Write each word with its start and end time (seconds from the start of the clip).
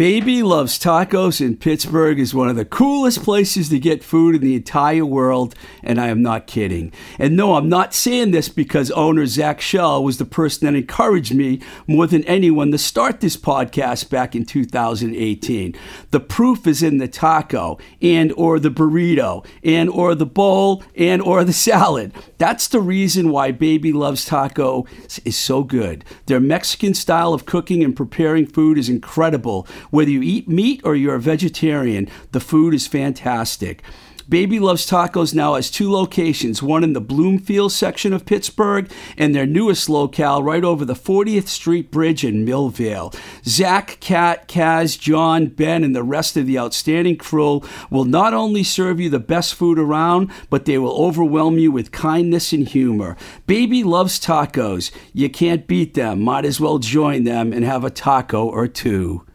Baby 0.00 0.29
Loves 0.50 0.80
Tacos 0.80 1.40
in 1.40 1.56
Pittsburgh 1.56 2.18
is 2.18 2.34
one 2.34 2.48
of 2.48 2.56
the 2.56 2.64
coolest 2.64 3.22
places 3.22 3.68
to 3.68 3.78
get 3.78 4.02
food 4.02 4.34
in 4.34 4.40
the 4.40 4.56
entire 4.56 5.06
world, 5.06 5.54
and 5.80 6.00
I 6.00 6.08
am 6.08 6.22
not 6.22 6.48
kidding. 6.48 6.92
And 7.20 7.36
no, 7.36 7.54
I'm 7.54 7.68
not 7.68 7.94
saying 7.94 8.32
this 8.32 8.48
because 8.48 8.90
owner 8.90 9.26
Zach 9.26 9.60
Shell 9.60 10.02
was 10.02 10.18
the 10.18 10.24
person 10.24 10.66
that 10.66 10.76
encouraged 10.76 11.32
me 11.32 11.60
more 11.86 12.08
than 12.08 12.24
anyone 12.24 12.72
to 12.72 12.78
start 12.78 13.20
this 13.20 13.36
podcast 13.36 14.10
back 14.10 14.34
in 14.34 14.44
2018. 14.44 15.76
The 16.10 16.18
proof 16.18 16.66
is 16.66 16.82
in 16.82 16.98
the 16.98 17.06
taco 17.06 17.78
and 18.02 18.32
or 18.32 18.58
the 18.58 18.72
burrito 18.72 19.46
and 19.62 19.88
or 19.88 20.16
the 20.16 20.26
bowl 20.26 20.82
and 20.96 21.22
or 21.22 21.44
the 21.44 21.52
salad. 21.52 22.12
That's 22.38 22.66
the 22.66 22.80
reason 22.80 23.30
why 23.30 23.52
Baby 23.52 23.92
Loves 23.92 24.24
Taco 24.24 24.84
is 25.24 25.38
so 25.38 25.62
good. 25.62 26.04
Their 26.26 26.40
Mexican 26.40 26.94
style 26.94 27.32
of 27.32 27.46
cooking 27.46 27.84
and 27.84 27.94
preparing 27.94 28.46
food 28.46 28.78
is 28.78 28.88
incredible 28.88 29.68
whether 29.90 30.10
you 30.10 30.22
eat 30.22 30.39
meat 30.48 30.80
or 30.84 30.94
you're 30.94 31.14
a 31.14 31.20
vegetarian, 31.20 32.08
the 32.32 32.40
food 32.40 32.74
is 32.74 32.86
fantastic. 32.86 33.82
Baby 34.30 34.60
Loves 34.60 34.88
Tacos 34.88 35.34
now 35.34 35.56
has 35.56 35.72
two 35.72 35.90
locations, 35.90 36.62
one 36.62 36.84
in 36.84 36.92
the 36.92 37.00
Bloomfield 37.00 37.72
section 37.72 38.12
of 38.12 38.24
Pittsburgh 38.24 38.88
and 39.18 39.34
their 39.34 39.44
newest 39.44 39.88
locale 39.88 40.40
right 40.40 40.62
over 40.62 40.84
the 40.84 40.94
40th 40.94 41.48
Street 41.48 41.90
Bridge 41.90 42.24
in 42.24 42.46
Millvale. 42.46 43.12
Zach, 43.44 43.98
Kat, 43.98 44.46
Kaz, 44.46 44.96
John, 44.96 45.46
Ben, 45.46 45.82
and 45.82 45.96
the 45.96 46.04
rest 46.04 46.36
of 46.36 46.46
the 46.46 46.60
outstanding 46.60 47.16
crew 47.16 47.60
will 47.90 48.04
not 48.04 48.32
only 48.32 48.62
serve 48.62 49.00
you 49.00 49.10
the 49.10 49.18
best 49.18 49.56
food 49.56 49.80
around, 49.80 50.30
but 50.48 50.64
they 50.64 50.78
will 50.78 50.96
overwhelm 51.04 51.58
you 51.58 51.72
with 51.72 51.90
kindness 51.90 52.52
and 52.52 52.68
humor. 52.68 53.16
Baby 53.48 53.82
Loves 53.82 54.20
Tacos. 54.20 54.92
You 55.12 55.28
can't 55.28 55.66
beat 55.66 55.94
them. 55.94 56.22
Might 56.22 56.44
as 56.44 56.60
well 56.60 56.78
join 56.78 57.24
them 57.24 57.52
and 57.52 57.64
have 57.64 57.82
a 57.82 57.90
taco 57.90 58.46
or 58.46 58.68
two. 58.68 59.26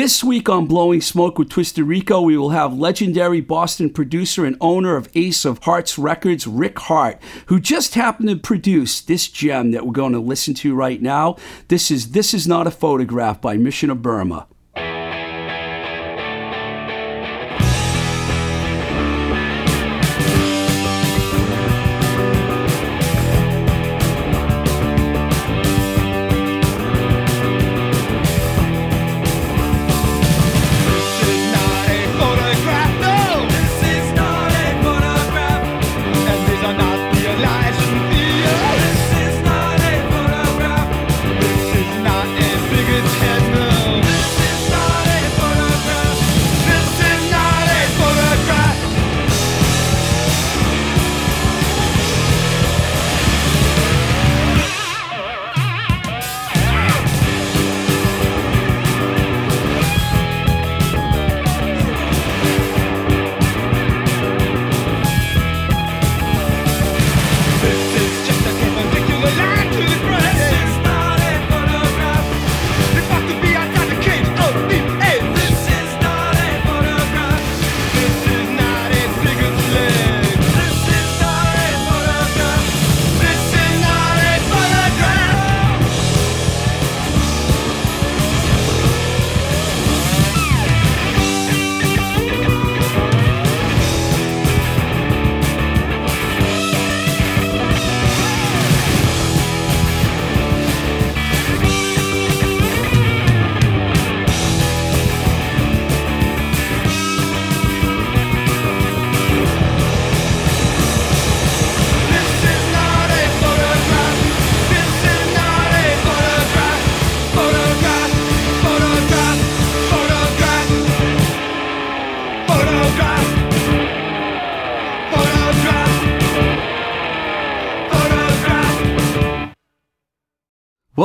This 0.00 0.24
week 0.24 0.48
on 0.48 0.64
Blowing 0.64 1.02
Smoke 1.02 1.38
with 1.38 1.50
Twisted 1.50 1.84
Rico, 1.84 2.22
we 2.22 2.34
will 2.34 2.48
have 2.48 2.72
legendary 2.72 3.42
Boston 3.42 3.90
producer 3.90 4.46
and 4.46 4.56
owner 4.58 4.96
of 4.96 5.10
Ace 5.14 5.44
of 5.44 5.62
Hearts 5.64 5.98
Records, 5.98 6.46
Rick 6.46 6.78
Harte, 6.78 7.20
who 7.48 7.60
just 7.60 7.96
happened 7.96 8.30
to 8.30 8.36
produce 8.36 9.02
this 9.02 9.28
gem 9.28 9.72
that 9.72 9.84
we're 9.84 9.92
going 9.92 10.14
to 10.14 10.18
listen 10.18 10.54
to 10.54 10.74
right 10.74 11.02
now. 11.02 11.36
This 11.68 11.90
is 11.90 12.12
This 12.12 12.32
Is 12.32 12.48
Not 12.48 12.66
a 12.66 12.70
Photograph 12.70 13.42
by 13.42 13.58
Mission 13.58 13.90
of 13.90 14.00
Burma. 14.00 14.46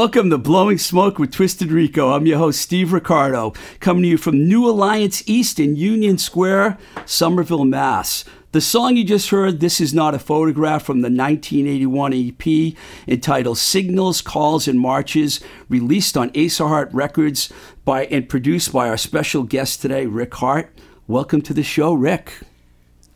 Welcome 0.06 0.30
to 0.30 0.38
Blowing 0.38 0.78
Smoke 0.78 1.18
with 1.18 1.31
Twisted 1.31 1.72
Rico. 1.72 2.12
I'm 2.12 2.28
your 2.28 2.38
host, 2.38 2.62
Steve 2.62 2.94
Ricardo, 2.94 3.54
coming 3.80 4.04
to 4.04 4.10
you 4.10 4.18
from 4.18 4.48
New 4.48 4.69
Alliance 4.69 5.28
East 5.28 5.60
in 5.60 5.75
Union 5.75 6.19
Square, 6.19 6.78
Somerville, 7.07 7.66
Mass. 7.66 8.24
The 8.52 8.62
song 8.62 8.98
you 8.98 9.04
just 9.04 9.31
heard, 9.31 9.60
This 9.60 9.81
Is 9.81 9.96
Not 9.96 10.13
a 10.13 10.19
Photograph 10.19 10.84
from 10.84 11.02
the 11.02 11.10
1981 11.10 12.13
EP 12.13 12.75
entitled 13.07 13.57
Signals, 13.57 14.22
Calls, 14.22 14.68
and 14.68 14.80
Marches, 14.80 15.40
released 15.69 16.16
on 16.16 16.30
Ace 16.36 16.62
of 16.62 16.68
Heart 16.68 16.92
Records 16.94 17.52
by 17.84 18.06
and 18.06 18.30
produced 18.30 18.72
by 18.72 18.88
our 18.88 18.98
special 18.98 19.42
guest 19.42 19.81
today, 19.81 20.06
Rick 20.06 20.36
Harte. 20.36 20.69
Welcome 21.07 21.42
to 21.42 21.54
the 21.54 21.63
show, 21.63 21.96
Rick. 21.96 22.31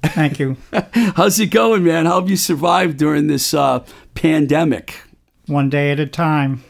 Thank 0.02 0.40
you. 0.40 0.58
How's 0.94 1.40
it 1.40 1.52
going, 1.52 1.84
man? 1.84 2.08
How 2.08 2.20
have 2.20 2.32
you 2.32 2.36
survived 2.36 2.98
during 2.98 3.28
this 3.28 3.54
uh, 3.54 3.86
pandemic? 4.16 5.04
One 5.46 5.70
day 5.70 5.92
at 5.92 6.00
a 6.00 6.08
time. 6.08 6.64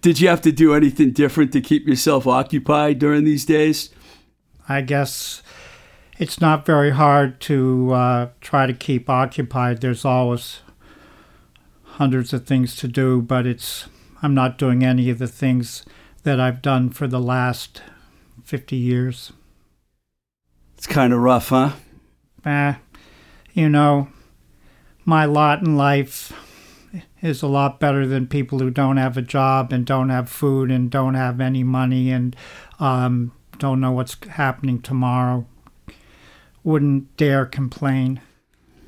Did 0.00 0.20
you 0.20 0.28
have 0.28 0.42
to 0.42 0.52
do 0.52 0.74
anything 0.74 1.10
different 1.10 1.52
to 1.52 1.60
keep 1.60 1.86
yourself 1.86 2.26
occupied 2.26 2.98
during 2.98 3.24
these 3.24 3.44
days? 3.44 3.90
I 4.68 4.80
guess 4.80 5.42
it's 6.18 6.40
not 6.40 6.64
very 6.64 6.90
hard 6.90 7.40
to 7.42 7.92
uh, 7.92 8.28
try 8.40 8.66
to 8.66 8.72
keep 8.72 9.10
occupied. 9.10 9.80
There's 9.80 10.04
always 10.04 10.60
hundreds 11.82 12.32
of 12.32 12.46
things 12.46 12.76
to 12.76 12.86
do, 12.86 13.20
but 13.20 13.46
it's 13.46 13.88
I'm 14.22 14.34
not 14.34 14.58
doing 14.58 14.84
any 14.84 15.10
of 15.10 15.18
the 15.18 15.26
things 15.26 15.84
that 16.22 16.38
I've 16.38 16.62
done 16.62 16.90
for 16.90 17.06
the 17.06 17.20
last 17.20 17.82
50 18.44 18.76
years. 18.76 19.32
It's 20.76 20.86
kind 20.86 21.12
of 21.12 21.20
rough, 21.20 21.48
huh? 21.48 21.72
Eh, 22.44 22.74
you 23.52 23.68
know, 23.68 24.08
my 25.04 25.24
lot 25.24 25.60
in 25.62 25.76
life 25.76 26.32
is 27.22 27.42
a 27.42 27.46
lot 27.46 27.80
better 27.80 28.06
than 28.06 28.26
people 28.26 28.58
who 28.58 28.70
don't 28.70 28.96
have 28.96 29.16
a 29.16 29.22
job 29.22 29.72
and 29.72 29.84
don't 29.84 30.10
have 30.10 30.28
food 30.28 30.70
and 30.70 30.90
don't 30.90 31.14
have 31.14 31.40
any 31.40 31.64
money 31.64 32.10
and 32.10 32.36
um, 32.78 33.32
don't 33.58 33.80
know 33.80 33.92
what's 33.92 34.16
happening 34.28 34.80
tomorrow. 34.80 35.46
Wouldn't 36.62 37.16
dare 37.16 37.46
complain. 37.46 38.20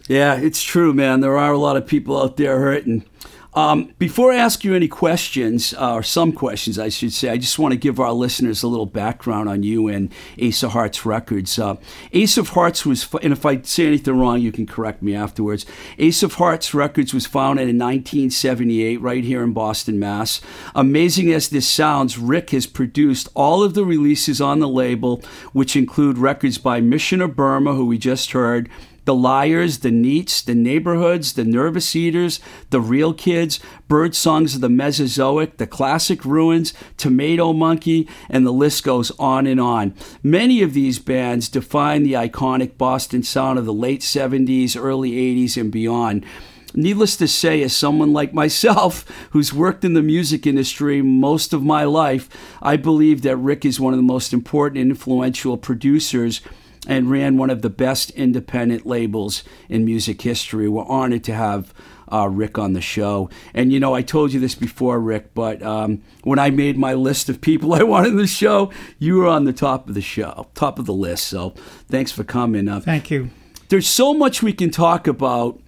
Yeah, 0.09 0.35
it's 0.35 0.62
true, 0.62 0.93
man. 0.93 1.21
There 1.21 1.38
are 1.38 1.53
a 1.53 1.59
lot 1.59 1.77
of 1.77 1.87
people 1.87 2.21
out 2.21 2.37
there 2.37 2.59
hurting. 2.59 3.05
Um, 3.52 3.93
before 3.99 4.32
I 4.32 4.37
ask 4.37 4.62
you 4.62 4.75
any 4.75 4.87
questions, 4.87 5.75
uh, 5.75 5.94
or 5.94 6.02
some 6.05 6.31
questions, 6.32 6.79
I 6.79 6.88
should 6.88 7.12
say, 7.12 7.31
I 7.31 7.37
just 7.37 7.58
want 7.58 7.73
to 7.73 7.79
give 7.79 7.99
our 7.99 8.12
listeners 8.12 8.62
a 8.62 8.69
little 8.69 8.87
background 8.87 9.49
on 9.49 9.64
you 9.64 9.88
and 9.88 10.12
Ace 10.38 10.62
of 10.62 10.70
Hearts 10.70 11.05
Records. 11.05 11.58
Uh, 11.58 11.76
Ace 12.12 12.38
of 12.38 12.50
Hearts 12.50 12.87
was, 12.87 13.08
and 13.23 13.32
if 13.32 13.44
I 13.44 13.61
say 13.62 13.88
anything 13.88 14.17
wrong, 14.19 14.41
you 14.41 14.52
can 14.52 14.67
correct 14.67 15.02
me 15.02 15.17
afterwards. 15.17 15.67
Ace 15.99 16.23
of 16.23 16.35
Hearts 16.35 16.73
Records 16.75 17.12
was 17.12 17.26
founded 17.26 17.69
in 17.69 17.76
1978 17.76 19.00
right 19.00 19.25
here 19.25 19.43
in 19.43 19.52
Boston, 19.52 19.99
Mass. 19.99 20.41
Amazing 20.76 21.32
as 21.32 21.49
this 21.49 21.69
sounds, 21.69 22.19
Rick 22.19 22.50
has 22.50 22.69
produced 22.69 23.29
all 23.35 23.64
of 23.64 23.75
the 23.75 23.85
releases 23.85 24.41
on 24.41 24.61
the 24.61 24.69
label, 24.69 25.23
which 25.52 25.75
include 25.75 26.19
records 26.19 26.58
by 26.58 26.81
Mission 26.81 27.20
of 27.20 27.35
Burma, 27.35 27.75
who 27.75 27.87
we 27.87 27.99
just 27.99 28.31
heard, 28.31 28.69
the 29.11 29.15
Lyres, 29.17 29.81
the 29.81 29.91
Neats, 29.91 30.41
the 30.41 30.55
Neighborhoods, 30.55 31.33
the 31.33 31.43
Nervous 31.43 31.97
Eaters, 31.97 32.39
the 32.71 32.81
Real 32.81 33.12
Kids, 33.12 33.59
Bird 33.89 34.15
Songs 34.15 34.55
of 34.55 34.61
the 34.61 34.69
Mesozoic, 34.69 35.57
the 35.57 35.67
Classic 35.67 36.25
Ruins, 36.25 36.73
Tomato 36.97 37.53
Monkey, 37.53 38.09
and 38.29 38.47
the 38.47 38.53
list 38.53 38.85
goes 38.85 39.11
on 39.19 39.49
and 39.49 39.61
on. 39.61 39.97
Many 40.23 40.62
of 40.62 40.75
these 40.75 41.01
bands 41.01 41.49
define 41.49 42.05
the 42.05 42.12
iconic 42.12 42.79
Boston 42.79 43.25
sound 43.25 43.59
of 43.59 43.65
the 43.65 43.73
late 43.73 44.03
70s, 44.03 44.81
early 44.81 45.11
80s, 45.11 45.61
and 45.61 45.73
beyond. 45.73 46.25
Needless 46.73 47.17
to 47.17 47.27
say, 47.27 47.65
as 47.65 47.75
someone 47.75 48.12
like 48.12 48.33
myself 48.33 49.05
who's 49.31 49.53
worked 49.53 49.85
in 49.85 49.95
the 49.95 50.03
music 50.03 50.47
industry 50.47 51.03
most 51.03 51.53
of 51.53 51.65
my 51.65 51.83
life, 51.83 52.29
I 52.62 52.77
believe 52.77 53.23
that 53.23 53.39
Rick 53.39 53.65
is 53.65 53.81
one 53.81 53.93
of 53.93 53.99
the 53.99 54.05
most 54.05 54.33
important 54.33 54.81
and 54.81 54.93
influential 54.93 55.57
producers 55.57 56.43
and 56.87 57.11
ran 57.11 57.37
one 57.37 57.50
of 57.50 57.62
the 57.62 57.71
best 57.71 58.11
independent 58.11 58.87
labels 58.87 59.44
in 59.69 59.85
music 59.85 60.23
history. 60.23 60.69
We're 60.69 60.85
honored 60.85 61.25
to 61.25 61.35
have 61.35 61.75
uh, 62.11 62.29
Rick 62.29 62.59
on 62.59 62.73
the 62.73 62.81
show. 62.81 63.31
And 63.55 63.73
you 63.73 63.81
know, 63.81 63.94
I 63.94 64.03
told 64.03 64.32
you 64.32 64.41
this 64.41 64.55
before, 64.55 64.99
Rick, 64.99 65.35
but 65.35 65.62
um, 65.62 66.03
when 66.23 66.38
I 66.38 66.50
made 66.50 66.77
my 66.77 66.94
list 66.94 67.29
of 67.29 67.41
people 67.41 67.75
I 67.75 67.82
wanted 67.82 68.17
the 68.17 68.27
show, 68.27 68.73
you 68.99 69.17
were 69.17 69.29
on 69.29 69.44
the 69.44 69.53
top 69.53 69.88
of 69.88 69.94
the 69.94 70.00
show, 70.00 70.49
top 70.55 70.79
of 70.79 70.87
the 70.87 70.94
list. 70.94 71.27
So 71.29 71.50
thanks 71.88 72.12
for 72.12 72.25
coming. 72.25 72.69
Uh, 72.69 72.81
Thank 72.81 73.11
you. 73.11 73.31
There's 73.69 73.88
so 73.88 74.12
much 74.12 74.43
we 74.43 74.53
can 74.53 74.71
talk 74.71 75.06
about, 75.06 75.61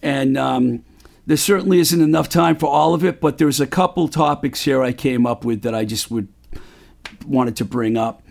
and 0.00 0.38
um, 0.38 0.84
there 1.26 1.36
certainly 1.36 1.80
isn't 1.80 2.00
enough 2.00 2.28
time 2.28 2.56
for 2.56 2.68
all 2.68 2.94
of 2.94 3.04
it. 3.04 3.20
But 3.20 3.38
there's 3.38 3.60
a 3.60 3.66
couple 3.66 4.06
topics 4.06 4.62
here 4.62 4.82
I 4.82 4.92
came 4.92 5.26
up 5.26 5.44
with 5.44 5.62
that 5.62 5.74
I 5.74 5.84
just 5.84 6.08
would 6.08 6.28
wanted 7.26 7.56
to 7.56 7.64
bring 7.64 7.96
up. 7.96 8.22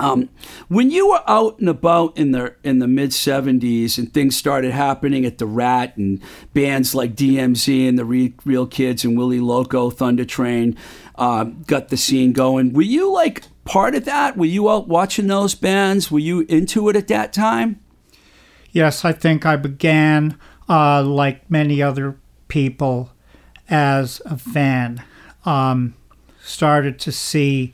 Um, 0.00 0.30
when 0.68 0.90
you 0.90 1.10
were 1.10 1.22
out 1.26 1.58
and 1.58 1.68
about 1.68 2.16
in 2.16 2.32
the 2.32 2.56
in 2.64 2.78
the 2.78 2.88
mid 2.88 3.10
'70s 3.10 3.98
and 3.98 4.12
things 4.12 4.34
started 4.34 4.72
happening 4.72 5.26
at 5.26 5.36
the 5.36 5.44
Rat 5.44 5.94
and 5.98 6.22
bands 6.54 6.94
like 6.94 7.14
DMZ 7.14 7.86
and 7.86 7.98
the 7.98 8.06
Re- 8.06 8.34
Real 8.46 8.66
Kids 8.66 9.04
and 9.04 9.16
Willie 9.16 9.40
Loco, 9.40 9.90
Thunder 9.90 10.24
Train 10.24 10.74
uh, 11.16 11.44
got 11.44 11.88
the 11.88 11.98
scene 11.98 12.32
going. 12.32 12.72
Were 12.72 12.80
you 12.80 13.12
like 13.12 13.44
part 13.66 13.94
of 13.94 14.06
that? 14.06 14.38
Were 14.38 14.46
you 14.46 14.70
out 14.70 14.88
watching 14.88 15.26
those 15.26 15.54
bands? 15.54 16.10
Were 16.10 16.18
you 16.18 16.46
into 16.48 16.88
it 16.88 16.96
at 16.96 17.08
that 17.08 17.34
time? 17.34 17.78
Yes, 18.72 19.04
I 19.04 19.12
think 19.12 19.44
I 19.44 19.56
began, 19.56 20.38
uh, 20.66 21.02
like 21.02 21.50
many 21.50 21.82
other 21.82 22.18
people, 22.48 23.10
as 23.68 24.22
a 24.24 24.38
fan. 24.38 25.04
Um, 25.44 25.94
started 26.42 26.98
to 27.00 27.12
see 27.12 27.72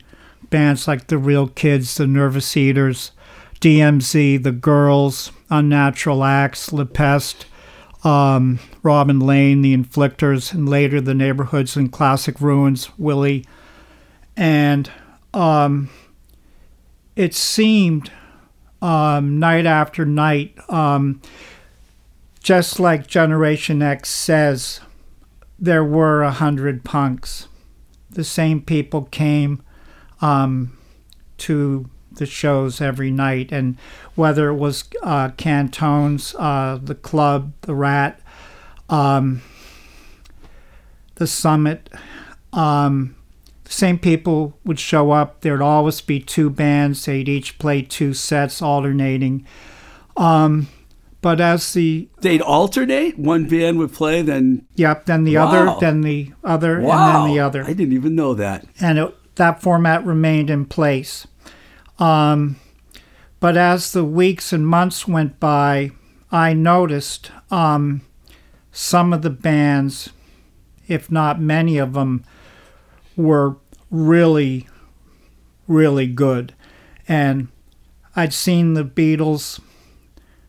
bands 0.51 0.87
like 0.87 1.07
the 1.07 1.19
Real 1.19 1.49
Kids, 1.49 1.97
the 1.97 2.07
Nervous 2.07 2.57
Eaters, 2.57 3.13
DMZ, 3.61 4.43
the 4.43 4.53
Girls, 4.53 5.33
Unnatural 5.51 6.25
Acts, 6.25 6.73
La 6.73 6.85
Peste, 6.85 7.47
um, 8.05 8.59
Robin 8.83 9.19
Lane, 9.19 9.63
the 9.63 9.77
Inflictors, 9.77 10.53
and 10.53 10.69
later 10.69 11.01
the 11.01 11.15
Neighborhoods 11.15 11.77
and 11.77 11.91
Classic 11.91 12.41
Ruins, 12.41 12.97
Willie. 12.99 13.45
And 14.37 14.91
um, 15.35 15.91
it 17.17 17.35
seemed 17.35 18.11
um, 18.83 19.39
night 19.39 19.67
after 19.67 20.05
night, 20.05 20.57
um, 20.69 21.21
just 22.43 22.79
like 22.79 23.07
Generation 23.07 23.83
X 23.83 24.09
says, 24.09 24.81
there 25.59 25.85
were 25.85 26.23
a 26.23 26.31
hundred 26.31 26.85
punks. 26.85 27.49
The 28.11 28.25
same 28.25 28.61
people 28.61 29.03
came 29.05 29.63
um, 30.21 30.77
to 31.39 31.89
the 32.13 32.27
shows 32.27 32.81
every 32.81 33.11
night, 33.11 33.53
and 33.53 33.77
whether 34.15 34.49
it 34.49 34.55
was 34.55 34.85
uh, 35.03 35.29
Cantone's, 35.37 36.35
uh, 36.39 36.79
the 36.83 36.95
club, 36.95 37.53
the 37.63 37.75
Rat, 37.75 38.21
um, 38.89 39.43
the 41.17 41.27
Summit, 41.27 41.91
um, 42.53 43.15
the 43.65 43.73
same 43.73 43.99
people 43.99 44.57
would 44.65 44.79
show 44.79 45.11
up. 45.11 45.41
There'd 45.41 45.61
always 45.63 46.01
be 46.01 46.21
two 46.21 46.49
bands. 46.51 47.05
They'd 47.05 47.29
each 47.29 47.59
play 47.59 47.83
two 47.83 48.15
sets, 48.15 48.63
alternating. 48.63 49.45
Um, 50.17 50.69
but 51.21 51.41
as 51.41 51.73
the 51.73 52.09
they'd 52.21 52.41
alternate, 52.41 53.19
one 53.19 53.47
band 53.47 53.79
would 53.79 53.93
play, 53.93 54.23
then 54.23 54.65
yep, 54.77 55.07
then 55.07 55.25
the 55.25 55.37
Wow. 55.37 55.49
other, 55.49 55.81
then 55.81 56.01
the 56.03 56.33
other, 56.45 56.81
wow, 56.81 56.93
and 57.19 57.27
then 57.27 57.35
the 57.35 57.41
other. 57.41 57.65
I 57.65 57.73
didn't 57.73 57.93
even 57.95 58.15
know 58.15 58.33
that. 58.35 58.65
and 58.81 58.99
it, 58.99 59.15
that 59.37 59.63
format 59.63 60.05
remained 60.05 60.51
in 60.51 60.67
place. 60.67 61.27
Um, 61.99 62.57
but 63.41 63.57
as 63.57 63.93
the 63.93 64.05
weeks 64.05 64.53
and 64.53 64.67
months 64.67 65.07
went 65.07 65.39
by, 65.39 65.93
I 66.33 66.53
noticed 66.53 67.31
um, 67.51 68.03
some 68.73 69.13
of 69.13 69.23
the 69.23 69.31
bands, 69.31 70.11
if 70.89 71.11
not 71.11 71.41
many 71.41 71.79
of 71.79 71.93
them, 71.93 72.25
were 73.17 73.57
really, 73.91 74.69
really 75.69 76.07
good. 76.07 76.55
And 77.09 77.49
I'd 78.15 78.33
seen 78.33 78.75
the 78.75 78.85
Beatles, 78.85 79.61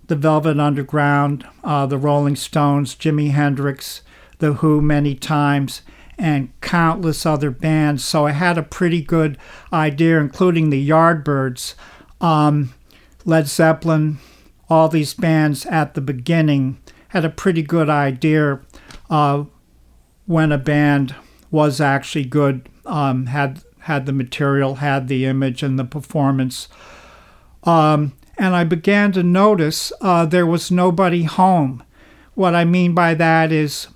the 0.07 0.15
Velvet 0.15 0.59
Underground, 0.59 1.45
uh, 1.63 1.85
the 1.85 1.97
Rolling 1.97 2.35
Stones, 2.35 2.95
Jimi 2.95 3.31
Hendrix, 3.31 4.01
The 4.39 4.53
Who 4.53 4.81
many 4.81 5.15
times, 5.15 5.81
and 6.17 6.49
countless 6.61 7.25
other 7.25 7.51
bands. 7.51 8.03
So 8.03 8.25
I 8.25 8.31
had 8.31 8.57
a 8.57 8.63
pretty 8.63 9.01
good 9.01 9.37
idea, 9.71 10.19
including 10.19 10.69
the 10.69 10.89
Yardbirds, 10.89 11.75
um, 12.19 12.73
Led 13.25 13.47
Zeppelin, 13.47 14.19
all 14.69 14.89
these 14.89 15.13
bands 15.13 15.65
at 15.67 15.93
the 15.93 16.01
beginning. 16.01 16.79
Had 17.09 17.25
a 17.25 17.29
pretty 17.29 17.61
good 17.61 17.89
idea 17.89 18.59
uh, 19.09 19.45
when 20.25 20.51
a 20.51 20.57
band 20.57 21.15
was 21.51 21.79
actually 21.79 22.25
good, 22.25 22.67
um, 22.85 23.27
had 23.27 23.63
had 23.81 24.05
the 24.05 24.11
material, 24.11 24.75
had 24.75 25.07
the 25.07 25.25
image 25.25 25.63
and 25.63 25.79
the 25.79 25.85
performance. 25.85 26.67
Um, 27.63 28.13
and 28.37 28.53
I 28.53 28.65
began 28.65 29.13
to 29.13 29.23
notice 29.23 29.93
uh, 30.01 30.25
there 30.25 30.45
was 30.45 30.69
nobody 30.69 31.23
home. 31.23 31.83
What 32.33 32.53
I 32.53 32.65
mean 32.65 32.93
by 32.93 33.13
that 33.13 33.51
is 33.51 33.87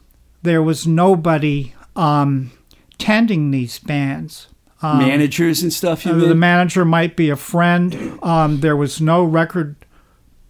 there 0.42 0.64
was 0.64 0.88
nobody 0.88 1.74
um, 1.96 2.52
tending 2.98 3.52
these 3.52 3.80
bands. 3.80 4.48
Um, 4.82 5.00
Managers 5.00 5.62
and 5.62 5.72
stuff. 5.72 6.06
You 6.06 6.14
uh, 6.14 6.16
the 6.16 6.36
manager 6.36 6.86
might 6.86 7.16
be 7.16 7.30
a 7.30 7.36
friend. 7.36 8.20
Um, 8.24 8.62
there 8.62 8.76
was 8.76 9.00
no 9.00 9.24
record 9.24 9.76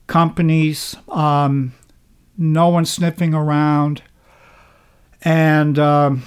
companies, 0.07 0.95
um, 1.09 1.73
no 2.37 2.69
one 2.69 2.85
sniffing 2.85 3.33
around. 3.33 4.01
And 5.21 5.77
um, 5.77 6.23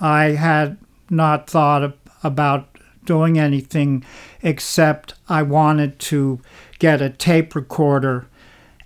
I 0.00 0.30
had 0.30 0.78
not 1.08 1.48
thought 1.48 1.82
of, 1.82 1.94
about 2.22 2.68
doing 3.04 3.38
anything 3.38 4.04
except 4.42 5.14
I 5.28 5.42
wanted 5.42 5.98
to 6.00 6.40
get 6.78 7.00
a 7.00 7.10
tape 7.10 7.54
recorder 7.54 8.26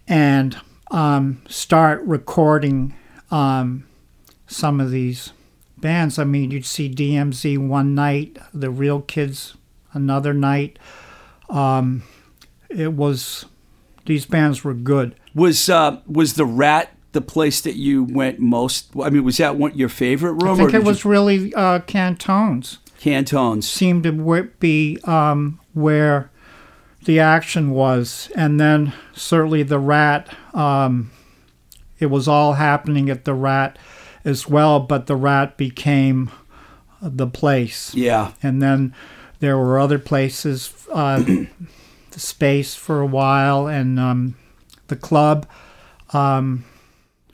and 0.06 0.58
um, 0.90 1.42
start 1.48 2.02
recording 2.02 2.94
um, 3.30 3.87
some 4.48 4.80
of 4.80 4.90
these 4.90 5.32
bands. 5.76 6.18
I 6.18 6.24
mean, 6.24 6.50
you'd 6.50 6.66
see 6.66 6.92
DMZ 6.92 7.58
one 7.58 7.94
night, 7.94 8.38
the 8.52 8.70
Real 8.70 9.00
Kids 9.02 9.56
another 9.92 10.34
night. 10.34 10.78
Um, 11.48 12.02
it 12.68 12.94
was 12.94 13.46
these 14.06 14.26
bands 14.26 14.64
were 14.64 14.74
good. 14.74 15.14
Was 15.34 15.68
uh, 15.68 16.00
was 16.06 16.34
the 16.34 16.46
Rat 16.46 16.92
the 17.12 17.20
place 17.20 17.60
that 17.60 17.76
you 17.76 18.04
went 18.04 18.38
most? 18.38 18.90
I 19.00 19.10
mean, 19.10 19.24
was 19.24 19.36
that 19.36 19.56
one 19.56 19.76
your 19.76 19.88
favorite 19.88 20.32
room? 20.32 20.54
I 20.54 20.56
think 20.56 20.74
or 20.74 20.76
it 20.76 20.84
was 20.84 21.04
really 21.04 21.54
uh, 21.54 21.80
Cantone's 21.80 22.78
Cantone's. 22.98 23.68
seemed 23.68 24.02
to 24.04 24.50
be 24.58 24.98
um, 25.04 25.60
where 25.72 26.30
the 27.04 27.20
action 27.20 27.70
was, 27.70 28.30
and 28.34 28.60
then 28.60 28.92
certainly 29.14 29.62
the 29.62 29.78
Rat. 29.78 30.34
Um, 30.54 31.10
it 31.98 32.06
was 32.06 32.28
all 32.28 32.54
happening 32.54 33.10
at 33.10 33.24
the 33.24 33.34
Rat 33.34 33.78
as 34.28 34.48
well, 34.48 34.78
but 34.78 35.06
the 35.06 35.16
Rat 35.16 35.56
became 35.56 36.30
the 37.02 37.26
place. 37.26 37.94
Yeah, 37.94 38.32
and 38.42 38.62
then 38.62 38.94
there 39.40 39.56
were 39.56 39.78
other 39.78 39.98
places, 39.98 40.72
uh, 40.92 41.18
the 42.10 42.20
space 42.20 42.74
for 42.74 43.00
a 43.00 43.06
while, 43.06 43.66
and 43.66 43.98
um, 43.98 44.36
the 44.88 44.96
club 44.96 45.46
um, 46.12 46.64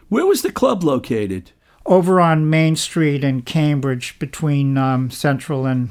where 0.09 0.27
was 0.27 0.43
the 0.43 0.53
club 0.53 0.83
located? 0.85 1.51
over 1.87 2.21
on 2.21 2.49
Main 2.49 2.77
Street 2.77 3.23
in 3.23 3.43
Cambridge, 3.43 4.19
between 4.19 4.79
um, 4.79 5.11
Central 5.11 5.67
and 5.67 5.91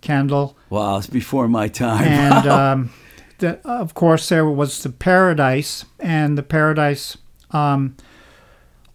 Kendall, 0.00 0.56
Wow, 0.70 0.98
it's 0.98 1.08
before 1.08 1.48
my 1.48 1.66
time. 1.66 2.04
and 2.06 2.46
um, 2.46 2.90
the, 3.38 3.58
of 3.66 3.94
course 3.94 4.28
there 4.28 4.48
was 4.48 4.82
the 4.82 4.90
Paradise, 4.90 5.84
and 5.98 6.38
the 6.38 6.42
Paradise. 6.42 7.16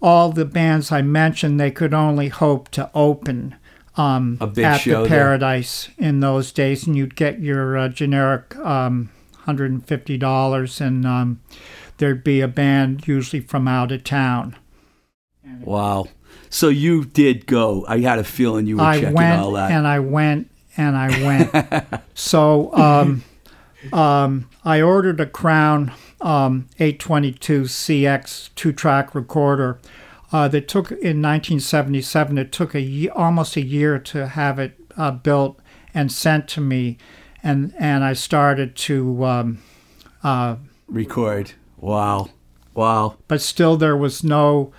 All 0.04 0.32
the 0.32 0.46
bands 0.46 0.92
I 0.92 1.02
mentioned, 1.02 1.60
they 1.60 1.72
could 1.72 1.94
only 1.94 2.28
hope 2.28 2.70
to 2.72 2.92
open 2.94 3.56
um, 3.96 4.38
at 4.42 4.54
the 4.54 4.62
there. 4.62 5.06
Paradise 5.08 5.90
in 5.98 6.20
those 6.20 6.52
days, 6.52 6.86
and 6.86 6.96
you'd 6.96 7.16
get 7.16 7.40
your 7.40 7.78
uh, 7.78 7.88
generic 7.88 8.56
um, 8.58 9.10
$150, 9.46 10.82
and 10.82 11.06
um, 11.06 11.42
there'd 11.98 12.24
be 12.24 12.42
a 12.42 12.48
band 12.48 13.08
usually 13.08 13.40
from 13.42 13.68
out 13.68 13.92
of 13.92 14.04
town. 14.04 14.56
Wow. 15.62 16.08
So 16.50 16.70
you 16.70 17.06
did 17.06 17.46
go. 17.46 17.86
I 17.88 18.00
had 18.00 18.20
a 18.20 18.24
feeling 18.24 18.68
you 18.68 18.78
were 18.78 18.84
I 18.84 19.00
checking 19.00 19.14
went 19.14 19.42
all 19.42 19.52
that. 19.54 19.72
and 19.72 19.88
I 19.88 20.00
went 20.00 20.50
and 20.78 20.96
I 20.96 21.08
went. 21.24 22.04
so 22.14 22.74
um, 22.76 23.24
um, 23.92 24.50
I 24.64 24.82
ordered 24.82 25.20
a 25.20 25.26
Crown 25.26 25.92
um, 26.24 26.68
822 26.80 27.64
CX 27.64 28.50
two 28.56 28.72
track 28.72 29.14
recorder. 29.14 29.80
Uh, 30.32 30.48
that 30.48 30.68
took 30.68 30.90
in 30.90 31.22
1977. 31.22 32.40
It 32.40 32.52
took 32.52 32.74
a 32.74 33.10
almost 33.10 33.56
a 33.56 33.62
year 33.62 34.00
to 34.00 34.30
have 34.30 34.58
it 34.58 34.80
uh, 34.98 35.12
built 35.12 35.60
and 35.94 36.12
sent 36.12 36.48
to 36.50 36.62
me, 36.62 36.98
and 37.44 37.72
and 37.78 38.04
I 38.04 38.14
started 38.14 38.76
to. 38.78 39.24
Um, 39.26 39.60
uh, 40.24 40.56
Record. 40.88 41.52
Wow. 41.78 42.30
Wow. 42.74 43.18
but 43.28 43.42
still, 43.42 43.78
there 43.78 43.96
was 43.96 44.24
no 44.24 44.74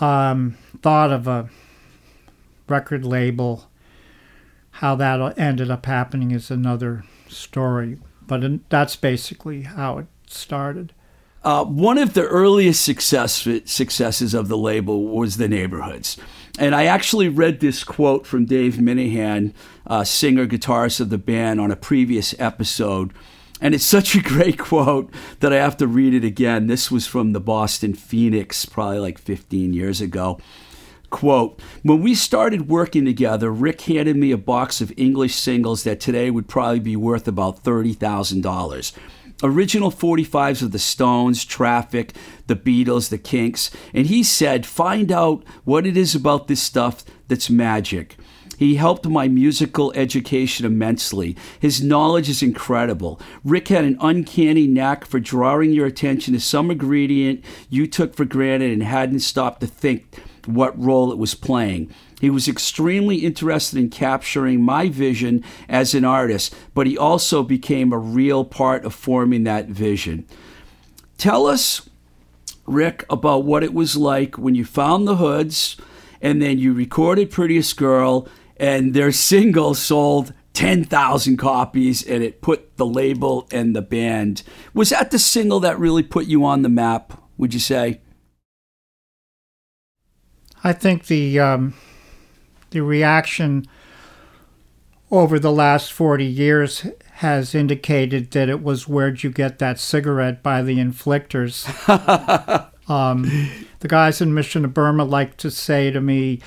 um, 0.00 0.58
thought 0.82 1.10
of 1.10 1.26
a 1.26 1.48
record 2.68 3.04
label. 3.04 3.70
How 4.72 4.94
that 4.96 5.38
ended 5.38 5.70
up 5.70 5.86
happening 5.86 6.30
is 6.32 6.50
another 6.50 7.04
story, 7.28 7.98
but 8.26 8.68
that's 8.68 8.96
basically 8.96 9.62
how 9.62 9.98
it 9.98 10.06
started. 10.32 10.92
Uh, 11.42 11.64
one 11.64 11.96
of 11.96 12.12
the 12.12 12.26
earliest 12.26 12.84
success, 12.84 13.48
successes 13.64 14.34
of 14.34 14.48
the 14.48 14.58
label 14.58 15.06
was 15.06 15.36
the 15.36 15.48
neighborhoods. 15.48 16.18
And 16.58 16.74
I 16.74 16.84
actually 16.84 17.28
read 17.28 17.60
this 17.60 17.82
quote 17.82 18.26
from 18.26 18.44
Dave 18.44 18.78
Minehan, 18.78 19.54
uh, 19.86 20.04
singer 20.04 20.46
guitarist 20.46 21.00
of 21.00 21.08
the 21.08 21.16
band, 21.16 21.60
on 21.60 21.70
a 21.70 21.76
previous 21.76 22.34
episode. 22.38 23.12
And 23.60 23.74
it's 23.74 23.84
such 23.84 24.14
a 24.14 24.22
great 24.22 24.58
quote 24.58 25.12
that 25.40 25.52
I 25.52 25.56
have 25.56 25.78
to 25.78 25.86
read 25.86 26.12
it 26.12 26.24
again. 26.24 26.66
This 26.66 26.90
was 26.90 27.06
from 27.06 27.32
the 27.32 27.40
Boston 27.40 27.94
Phoenix, 27.94 28.66
probably 28.66 28.98
like 28.98 29.18
15 29.18 29.72
years 29.72 30.02
ago. 30.02 30.38
Quote 31.08 31.60
When 31.82 32.02
we 32.02 32.14
started 32.14 32.68
working 32.68 33.06
together, 33.06 33.50
Rick 33.50 33.80
handed 33.82 34.16
me 34.16 34.30
a 34.30 34.38
box 34.38 34.82
of 34.82 34.92
English 34.98 35.34
singles 35.34 35.84
that 35.84 36.00
today 36.00 36.30
would 36.30 36.48
probably 36.48 36.80
be 36.80 36.96
worth 36.96 37.26
about 37.26 37.64
$30,000 37.64 38.92
original 39.42 39.90
45s 39.90 40.62
of 40.62 40.72
the 40.72 40.78
Stones, 40.78 41.44
Traffic, 41.44 42.12
the 42.46 42.56
Beatles, 42.56 43.08
the 43.08 43.18
Kinks, 43.18 43.70
and 43.94 44.06
he 44.06 44.22
said, 44.22 44.66
Find 44.66 45.10
out 45.10 45.44
what 45.64 45.86
it 45.86 45.96
is 45.96 46.14
about 46.14 46.48
this 46.48 46.62
stuff 46.62 47.04
that's 47.28 47.50
magic. 47.50 48.16
He 48.60 48.74
helped 48.74 49.08
my 49.08 49.26
musical 49.26 49.90
education 49.94 50.66
immensely. 50.66 51.34
His 51.58 51.82
knowledge 51.82 52.28
is 52.28 52.42
incredible. 52.42 53.18
Rick 53.42 53.68
had 53.68 53.84
an 53.84 53.96
uncanny 54.02 54.66
knack 54.66 55.06
for 55.06 55.18
drawing 55.18 55.72
your 55.72 55.86
attention 55.86 56.34
to 56.34 56.40
some 56.40 56.70
ingredient 56.70 57.42
you 57.70 57.86
took 57.86 58.14
for 58.14 58.26
granted 58.26 58.70
and 58.70 58.82
hadn't 58.82 59.20
stopped 59.20 59.62
to 59.62 59.66
think 59.66 60.22
what 60.44 60.78
role 60.78 61.10
it 61.10 61.16
was 61.16 61.34
playing. 61.34 61.90
He 62.20 62.28
was 62.28 62.46
extremely 62.46 63.16
interested 63.16 63.78
in 63.78 63.88
capturing 63.88 64.62
my 64.62 64.90
vision 64.90 65.42
as 65.70 65.94
an 65.94 66.04
artist, 66.04 66.54
but 66.74 66.86
he 66.86 66.98
also 66.98 67.42
became 67.42 67.92
a 67.92 67.98
real 67.98 68.44
part 68.44 68.84
of 68.84 68.94
forming 68.94 69.44
that 69.44 69.68
vision. 69.68 70.26
Tell 71.16 71.46
us, 71.46 71.88
Rick, 72.66 73.06
about 73.08 73.44
what 73.44 73.64
it 73.64 73.72
was 73.72 73.96
like 73.96 74.36
when 74.36 74.54
you 74.54 74.66
found 74.66 75.08
the 75.08 75.16
Hoods 75.16 75.78
and 76.20 76.42
then 76.42 76.58
you 76.58 76.74
recorded 76.74 77.30
Prettiest 77.30 77.78
Girl 77.78 78.28
and 78.58 78.92
their 78.92 79.12
single 79.12 79.72
sold 79.72 80.34
10,000 80.52 81.38
copies 81.38 82.02
and 82.02 82.22
it 82.22 82.42
put 82.42 82.76
the 82.76 82.84
label 82.84 83.48
and 83.50 83.74
the 83.74 83.80
band. 83.80 84.42
Was 84.74 84.90
that 84.90 85.10
the 85.10 85.18
single 85.18 85.60
that 85.60 85.78
really 85.78 86.02
put 86.02 86.26
you 86.26 86.44
on 86.44 86.60
the 86.60 86.68
map, 86.68 87.18
would 87.38 87.54
you 87.54 87.60
say? 87.60 88.02
I 90.62 90.74
think 90.74 91.06
the 91.06 91.40
um, 91.40 91.72
the 92.70 92.80
reaction 92.80 93.66
over 95.10 95.38
the 95.38 95.52
last 95.52 95.92
40 95.92 96.24
years 96.24 96.86
has 97.14 97.54
indicated 97.54 98.30
that 98.30 98.48
it 98.48 98.62
was 98.62 98.88
Where'd 98.88 99.22
You 99.22 99.30
Get 99.30 99.58
That 99.58 99.78
Cigarette 99.78 100.42
by 100.42 100.62
the 100.62 100.76
Inflictors. 100.76 101.66
um, 102.90 103.50
the 103.80 103.88
guys 103.88 104.20
in 104.20 104.32
Mission 104.32 104.64
of 104.64 104.72
Burma 104.72 105.04
like 105.04 105.36
to 105.38 105.50
say 105.50 105.90
to 105.90 106.00
me, 106.00 106.40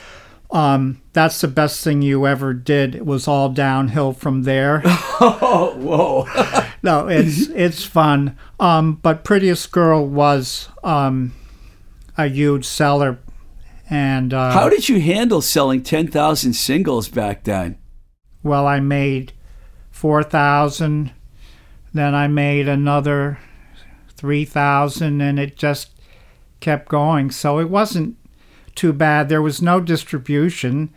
um, 0.53 1.01
that's 1.13 1.41
the 1.41 1.47
best 1.47 1.83
thing 1.83 2.03
you 2.03 2.27
ever 2.27 2.53
did. 2.53 2.93
It 2.93 3.05
was 3.05 3.27
all 3.27 3.49
downhill 3.49 4.13
from 4.13 4.43
there. 4.43 4.81
oh, 4.85 5.73
whoa. 5.79 6.65
no, 6.83 7.07
it's 7.07 7.47
it's 7.49 7.83
fun. 7.83 8.37
Um, 8.59 8.99
but 9.01 9.23
Prettiest 9.23 9.71
Girl 9.71 10.07
was 10.07 10.69
um, 10.83 11.33
a 12.17 12.27
huge 12.27 12.65
seller. 12.65 13.17
And 13.93 14.33
uh, 14.33 14.49
how 14.49 14.69
did 14.69 14.89
you 14.89 14.99
handle 14.99 15.39
selling 15.39 15.83
10,000 15.83 16.53
singles 16.53 17.09
back 17.09 17.43
then? 17.43 17.77
Well, 18.41 18.65
I 18.65 18.79
made 18.79 19.33
4,000. 19.91 21.11
Then 21.93 22.15
I 22.15 22.27
made 22.27 22.67
another 22.67 23.37
3,000, 24.17 25.21
and 25.21 25.37
it 25.37 25.55
just 25.55 25.91
kept 26.59 26.89
going. 26.89 27.29
So 27.29 27.59
it 27.59 27.69
wasn't 27.69 28.17
too 28.73 28.93
bad. 28.93 29.29
There 29.29 29.43
was 29.43 29.61
no 29.61 29.79
distribution. 29.79 30.91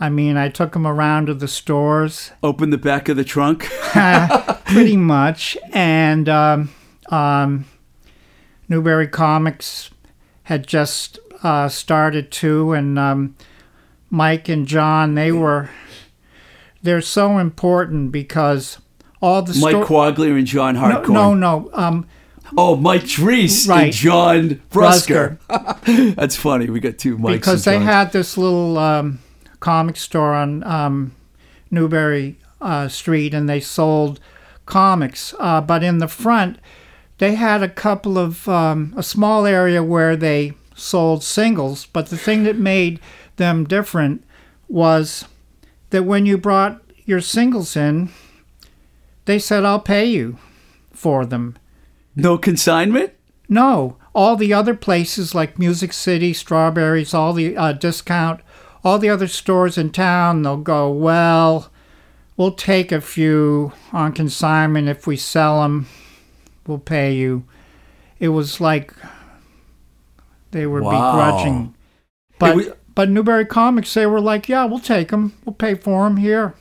I 0.00 0.08
mean, 0.08 0.36
I 0.36 0.48
took 0.48 0.72
them 0.72 0.88
around 0.88 1.26
to 1.26 1.34
the 1.34 1.46
stores. 1.46 2.32
Open 2.42 2.70
the 2.70 2.78
back 2.78 3.08
of 3.08 3.16
the 3.16 3.22
trunk? 3.22 3.68
pretty 4.64 4.96
much. 4.96 5.56
And 5.72 6.28
um, 6.28 6.70
um, 7.10 7.66
Newbury 8.68 9.06
Comics 9.06 9.90
had 10.42 10.66
just 10.66 11.20
uh, 11.42 11.68
started 11.68 12.30
too, 12.30 12.72
and 12.72 12.98
um, 12.98 13.36
Mike 14.10 14.48
and 14.48 14.66
John, 14.66 15.14
they 15.14 15.32
were, 15.32 15.70
they're 16.82 17.00
so 17.00 17.38
important 17.38 18.12
because 18.12 18.78
all 19.20 19.42
the 19.42 19.58
Mike 19.60 19.70
sto- 19.76 19.84
Quaglia 19.86 20.36
and 20.36 20.46
John 20.46 20.76
Hartcorn. 20.76 21.08
No, 21.10 21.34
no, 21.34 21.58
no. 21.60 21.70
Um, 21.72 22.06
Oh, 22.58 22.74
Mike 22.74 23.02
Dreese 23.02 23.68
Right. 23.68 23.84
and 23.84 23.92
John 23.92 24.60
Brusger. 24.72 25.38
That's 26.16 26.34
funny. 26.34 26.68
We 26.68 26.80
got 26.80 26.98
two 26.98 27.16
Mikes. 27.16 27.38
because 27.38 27.64
they 27.64 27.78
had 27.78 28.10
this 28.10 28.36
little 28.36 28.76
um, 28.76 29.20
comic 29.60 29.96
store 29.96 30.34
on 30.34 30.64
um, 30.64 31.14
Newbury 31.70 32.38
uh, 32.60 32.88
Street, 32.88 33.34
and 33.34 33.48
they 33.48 33.60
sold 33.60 34.18
comics. 34.66 35.32
Uh, 35.38 35.60
but 35.60 35.84
in 35.84 35.98
the 35.98 36.08
front, 36.08 36.58
they 37.18 37.36
had 37.36 37.62
a 37.62 37.68
couple 37.68 38.18
of 38.18 38.48
um, 38.48 38.94
a 38.96 39.02
small 39.04 39.46
area 39.46 39.80
where 39.84 40.16
they 40.16 40.54
sold 40.80 41.22
singles. 41.22 41.86
But 41.86 42.06
the 42.06 42.18
thing 42.18 42.44
that 42.44 42.56
made 42.56 43.00
them 43.36 43.64
different 43.64 44.24
was 44.68 45.24
that 45.90 46.04
when 46.04 46.26
you 46.26 46.38
brought 46.38 46.82
your 47.04 47.20
singles 47.20 47.76
in, 47.76 48.10
they 49.24 49.38
said, 49.38 49.64
"I'll 49.64 49.80
pay 49.80 50.04
you 50.04 50.38
for 50.92 51.24
them." 51.26 51.56
no 52.16 52.38
consignment. 52.38 53.12
No, 53.48 53.96
all 54.14 54.36
the 54.36 54.52
other 54.52 54.74
places 54.74 55.34
like 55.34 55.58
Music 55.58 55.92
City, 55.92 56.32
Strawberries, 56.32 57.14
all 57.14 57.32
the 57.32 57.56
uh, 57.56 57.72
discount, 57.72 58.40
all 58.84 58.98
the 58.98 59.10
other 59.10 59.26
stores 59.26 59.76
in 59.76 59.90
town, 59.90 60.42
they'll 60.42 60.56
go, 60.56 60.90
well, 60.90 61.70
we'll 62.36 62.52
take 62.52 62.92
a 62.92 63.00
few 63.00 63.72
on 63.92 64.12
consignment. 64.12 64.88
If 64.88 65.06
we 65.06 65.16
sell 65.16 65.62
them, 65.62 65.86
we'll 66.66 66.78
pay 66.78 67.12
you. 67.14 67.44
It 68.18 68.28
was 68.28 68.60
like 68.60 68.94
they 70.50 70.66
were 70.66 70.82
Wow. 70.82 71.12
begrudging. 71.12 71.74
But, 72.38 72.56
was- 72.56 72.68
but 72.94 73.08
Newbury 73.08 73.46
Comics, 73.46 73.94
they 73.94 74.06
were 74.06 74.20
like, 74.20 74.48
yeah, 74.48 74.64
we'll 74.64 74.78
take 74.78 75.08
them. 75.08 75.34
We'll 75.44 75.54
pay 75.54 75.74
for 75.74 76.04
them 76.04 76.16
here. 76.16 76.54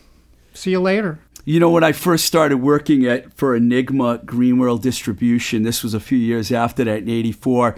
See 0.54 0.72
you 0.72 0.80
later. 0.80 1.20
You 1.46 1.60
know, 1.60 1.70
when 1.70 1.84
I 1.84 1.94
first 1.94 2.26
started 2.26 2.58
working 2.58 3.06
at 3.06 3.34
for 3.34 3.56
Enigma 3.56 4.20
Green 4.26 4.60
World 4.60 4.84
Distribution, 4.84 5.64
this 5.64 5.82
was 5.82 5.94
a 5.94 6.00
few 6.00 6.18
years 6.18 6.52
after 6.52 6.84
that 6.84 7.00
in 7.04 7.10
'84. 7.10 7.76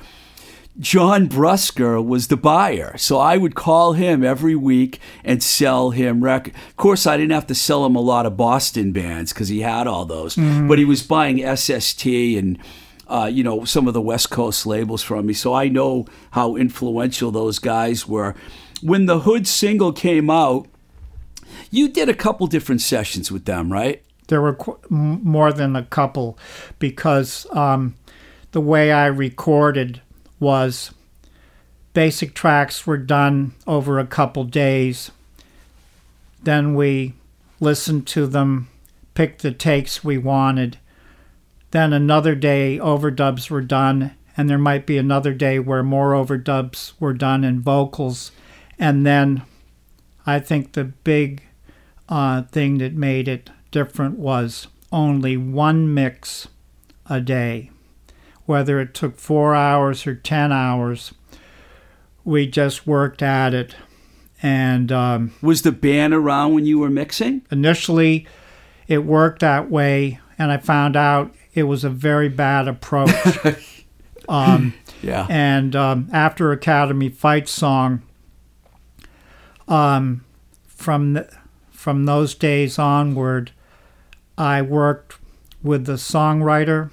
John 0.79 1.27
Brusger 1.27 2.03
was 2.03 2.27
the 2.27 2.37
buyer, 2.37 2.97
so 2.97 3.17
I 3.17 3.37
would 3.37 3.55
call 3.55 3.93
him 3.93 4.23
every 4.23 4.55
week 4.55 4.99
and 5.23 5.43
sell 5.43 5.91
him 5.91 6.23
record. 6.23 6.53
Of 6.69 6.75
course, 6.77 7.05
I 7.05 7.17
didn't 7.17 7.33
have 7.33 7.47
to 7.47 7.55
sell 7.55 7.85
him 7.85 7.95
a 7.95 8.01
lot 8.01 8.25
of 8.25 8.37
Boston 8.37 8.91
bands 8.91 9.31
because 9.33 9.49
he 9.49 9.61
had 9.61 9.85
all 9.85 10.05
those, 10.05 10.35
mm-hmm. 10.35 10.67
but 10.67 10.79
he 10.79 10.85
was 10.85 11.03
buying 11.03 11.39
SST 11.55 12.05
and 12.05 12.57
uh, 13.11 13.25
you 13.25 13.43
know 13.43 13.65
some 13.65 13.87
of 13.87 13.93
the 13.93 14.01
West 14.01 14.29
Coast 14.29 14.65
labels 14.65 15.03
from 15.03 15.25
me, 15.25 15.33
so 15.33 15.53
I 15.53 15.67
know 15.67 16.05
how 16.31 16.55
influential 16.55 17.31
those 17.31 17.59
guys 17.59 18.07
were. 18.07 18.35
When 18.81 19.05
the 19.05 19.19
Hood 19.19 19.47
single 19.47 19.93
came 19.93 20.29
out, 20.29 20.67
you 21.69 21.87
did 21.87 22.09
a 22.09 22.13
couple 22.13 22.47
different 22.47 22.81
sessions 22.81 23.31
with 23.31 23.45
them, 23.45 23.71
right? 23.71 24.03
there 24.31 24.41
were 24.41 24.53
qu- 24.53 24.79
more 24.89 25.51
than 25.51 25.75
a 25.75 25.83
couple 25.83 26.39
because 26.79 27.45
um, 27.51 27.95
the 28.53 28.61
way 28.61 28.89
I 28.89 29.07
recorded 29.07 30.01
was 30.39 30.91
basic 31.93 32.33
tracks 32.33 32.87
were 32.87 32.97
done 32.97 33.53
over 33.67 33.99
a 33.99 34.07
couple 34.07 34.45
days. 34.45 35.11
Then 36.41 36.75
we 36.75 37.13
listened 37.59 38.07
to 38.07 38.25
them, 38.25 38.69
picked 39.15 39.41
the 39.41 39.51
takes 39.51 40.01
we 40.01 40.17
wanted, 40.17 40.77
then 41.71 41.93
another 41.93 42.35
day 42.35 42.77
overdubs 42.81 43.49
were 43.49 43.61
done, 43.61 44.15
and 44.37 44.49
there 44.49 44.57
might 44.57 44.85
be 44.85 44.97
another 44.97 45.33
day 45.33 45.59
where 45.59 45.83
more 45.83 46.11
overdubs 46.13 46.93
were 46.99 47.13
done 47.13 47.43
and 47.43 47.61
vocals. 47.61 48.31
And 48.77 49.05
then 49.05 49.43
I 50.25 50.39
think 50.39 50.73
the 50.73 50.83
big 50.85 51.43
uh, 52.09 52.43
thing 52.43 52.77
that 52.79 52.93
made 52.93 53.27
it 53.27 53.49
different 53.71 54.17
was 54.19 54.67
only 54.91 55.37
one 55.37 55.93
mix 55.93 56.47
a 57.09 57.21
day. 57.21 57.71
Whether 58.45 58.79
it 58.81 58.93
took 58.93 59.17
four 59.17 59.55
hours 59.55 60.05
or 60.05 60.15
10 60.15 60.51
hours, 60.51 61.13
we 62.25 62.47
just 62.47 62.85
worked 62.85 63.21
at 63.21 63.53
it. 63.53 63.75
And 64.43 64.91
um, 64.91 65.33
Was 65.41 65.61
the 65.61 65.71
band 65.71 66.13
around 66.13 66.53
when 66.53 66.65
you 66.65 66.79
were 66.79 66.89
mixing? 66.89 67.43
initially, 67.51 68.27
it 68.87 69.05
worked 69.05 69.39
that 69.39 69.69
way, 69.69 70.19
and 70.37 70.51
I 70.51 70.57
found 70.57 70.97
out 70.97 71.33
it 71.53 71.63
was 71.63 71.83
a 71.83 71.89
very 71.89 72.29
bad 72.29 72.67
approach. 72.67 73.85
um, 74.29 74.73
Yeah. 75.01 75.25
and 75.29 75.75
um, 75.75 76.09
after 76.13 76.51
Academy 76.51 77.09
Fight 77.09 77.47
Song, 77.49 78.01
um, 79.67 80.23
from 80.67 81.15
th- 81.15 81.27
from 81.71 82.05
those 82.05 82.35
days 82.35 82.77
onward, 82.77 83.51
I 84.37 84.61
worked 84.61 85.17
with 85.63 85.85
the 85.85 85.93
songwriter, 85.93 86.91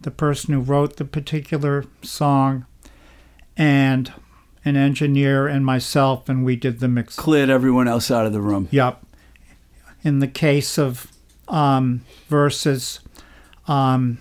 the 0.00 0.10
person 0.10 0.54
who 0.54 0.60
wrote 0.60 0.96
the 0.96 1.04
particular 1.04 1.84
song, 2.02 2.66
and 3.56 4.12
an 4.64 4.76
engineer 4.76 5.48
and 5.48 5.66
myself, 5.66 6.28
and 6.28 6.44
we 6.44 6.54
did 6.54 6.78
the 6.80 6.86
mix. 6.88 7.16
Cleared 7.16 7.50
everyone 7.50 7.88
else 7.88 8.10
out 8.10 8.24
of 8.26 8.32
the 8.32 8.40
room. 8.40 8.68
Yep. 8.70 9.04
In 10.04 10.20
the 10.20 10.28
case 10.28 10.78
of 10.78 11.08
um, 11.48 12.02
verses, 12.28 13.00
um, 13.68 14.18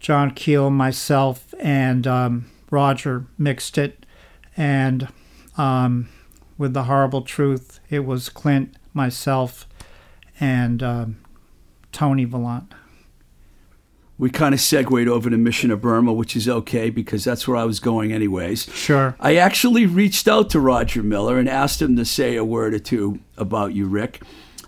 John 0.00 0.30
Keel, 0.32 0.70
myself, 0.70 1.54
and 1.58 2.06
um, 2.06 2.50
Roger 2.70 3.26
mixed 3.36 3.78
it, 3.78 4.06
and 4.56 5.08
um, 5.56 6.08
with 6.56 6.74
the 6.74 6.84
horrible 6.84 7.22
truth, 7.22 7.80
it 7.90 8.00
was 8.00 8.28
Clint, 8.28 8.76
myself, 8.92 9.68
and 10.40 10.82
um, 10.82 11.20
Tony 11.92 12.24
Vallant. 12.24 12.74
We 14.18 14.30
kind 14.30 14.52
of 14.52 14.60
segued 14.60 15.08
over 15.08 15.30
to 15.30 15.36
Mission 15.36 15.70
of 15.70 15.80
Burma, 15.80 16.12
which 16.12 16.34
is 16.34 16.48
okay 16.48 16.90
because 16.90 17.22
that's 17.22 17.46
where 17.46 17.56
I 17.56 17.64
was 17.64 17.78
going 17.78 18.12
anyways. 18.12 18.64
Sure. 18.74 19.14
I 19.20 19.36
actually 19.36 19.86
reached 19.86 20.26
out 20.26 20.50
to 20.50 20.60
Roger 20.60 21.04
Miller 21.04 21.38
and 21.38 21.48
asked 21.48 21.80
him 21.80 21.94
to 21.94 22.04
say 22.04 22.34
a 22.34 22.44
word 22.44 22.74
or 22.74 22.80
two 22.80 23.20
about 23.36 23.74
you, 23.74 23.86
Rick. 23.86 24.20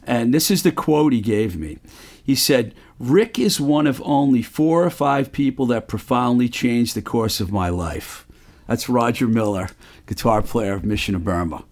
And 0.05 0.33
this 0.33 0.51
is 0.51 0.63
the 0.63 0.73
quote 0.73 1.13
he 1.13 1.21
gave 1.21 1.57
me. 1.57 1.79
He 2.23 2.35
said, 2.35 2.75
Rick 2.99 3.39
is 3.39 3.61
one 3.61 3.87
of 3.87 4.03
only 4.05 4.43
four 4.43 4.85
or 4.85 4.91
five 4.91 5.33
people 5.33 5.67
that 5.67 5.89
profoundly 5.89 6.49
changed 6.49 6.95
the 6.95 7.03
course 7.03 7.41
of 7.41 7.53
my 7.53 7.69
life. 7.69 8.27
That's 8.67 8.89
Roger 8.89 9.27
Miller, 9.27 9.71
guitar 10.07 10.43
player 10.43 10.75
of 10.75 10.85
Mission 10.85 11.15
of 11.15 11.25
Burma. 11.25 11.65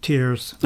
Tears. 0.00 0.54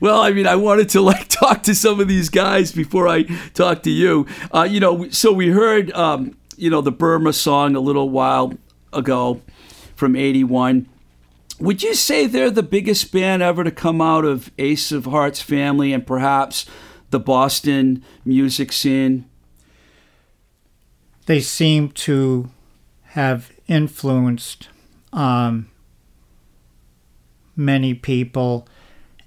Well, 0.00 0.20
I 0.20 0.30
mean, 0.30 0.46
I 0.46 0.56
wanted 0.56 0.88
to 0.90 1.00
like 1.00 1.28
talk 1.28 1.62
to 1.64 1.74
some 1.74 2.00
of 2.00 2.08
these 2.08 2.28
guys 2.28 2.72
before 2.72 3.08
I 3.08 3.24
talk 3.54 3.82
to 3.82 3.90
you. 3.90 4.26
Uh, 4.54 4.62
you 4.62 4.80
know, 4.80 5.08
so 5.10 5.32
we 5.32 5.48
heard, 5.48 5.90
um, 5.92 6.36
you 6.56 6.70
know, 6.70 6.80
the 6.80 6.92
Burma 6.92 7.32
song 7.32 7.74
a 7.74 7.80
little 7.80 8.10
while 8.10 8.54
ago 8.92 9.40
from 9.96 10.14
'81. 10.14 10.88
Would 11.60 11.82
you 11.82 11.94
say 11.94 12.26
they're 12.26 12.50
the 12.50 12.62
biggest 12.62 13.12
band 13.12 13.42
ever 13.42 13.64
to 13.64 13.70
come 13.70 14.00
out 14.00 14.24
of 14.24 14.50
Ace 14.58 14.92
of 14.92 15.06
Hearts 15.06 15.42
family 15.42 15.92
and 15.92 16.06
perhaps 16.06 16.66
the 17.10 17.18
Boston 17.18 18.04
music 18.24 18.72
scene? 18.72 19.28
they 21.28 21.40
seem 21.40 21.90
to 21.90 22.48
have 23.08 23.52
influenced 23.66 24.70
um, 25.12 25.68
many 27.54 27.92
people, 27.92 28.66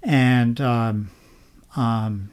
and 0.02 0.60
um, 0.60 1.10
um, 1.76 2.32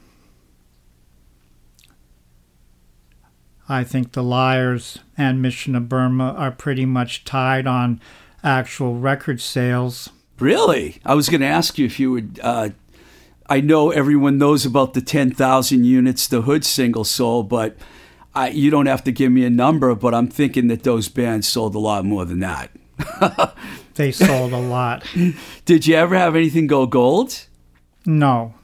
I 3.68 3.84
think 3.84 4.10
the 4.10 4.24
Lyres 4.24 4.98
and 5.16 5.40
Mission 5.40 5.76
of 5.76 5.88
Burma 5.88 6.32
are 6.32 6.50
pretty 6.50 6.84
much 6.84 7.24
tied 7.24 7.68
on 7.68 8.00
actual 8.42 8.98
record 8.98 9.40
sales. 9.40 10.10
Really? 10.38 11.00
I 11.04 11.14
was 11.14 11.28
going 11.28 11.40
to 11.40 11.46
ask 11.46 11.78
you 11.78 11.86
if 11.86 12.00
you 12.00 12.12
would. 12.12 12.40
Uh, 12.42 12.70
I 13.48 13.60
know 13.60 13.90
everyone 13.90 14.38
knows 14.38 14.64
about 14.64 14.94
the 14.94 15.00
10,000 15.00 15.84
units 15.84 16.28
the 16.28 16.42
Hood 16.42 16.64
single 16.64 17.04
sold, 17.04 17.48
but 17.48 17.76
I, 18.34 18.50
you 18.50 18.70
don't 18.70 18.86
have 18.86 19.02
to 19.04 19.12
give 19.12 19.32
me 19.32 19.44
a 19.44 19.50
number, 19.50 19.94
but 19.96 20.14
I'm 20.14 20.28
thinking 20.28 20.68
that 20.68 20.84
those 20.84 21.08
bands 21.08 21.48
sold 21.48 21.74
a 21.74 21.80
lot 21.80 22.04
more 22.04 22.24
than 22.24 22.40
that. 22.40 22.70
They 24.00 24.12
sold 24.12 24.54
a 24.54 24.58
lot. 24.58 25.04
Did 25.66 25.86
you 25.86 25.94
ever 25.94 26.16
have 26.16 26.34
anything 26.34 26.66
go 26.66 26.86
gold? 26.86 27.46
No. 28.06 28.54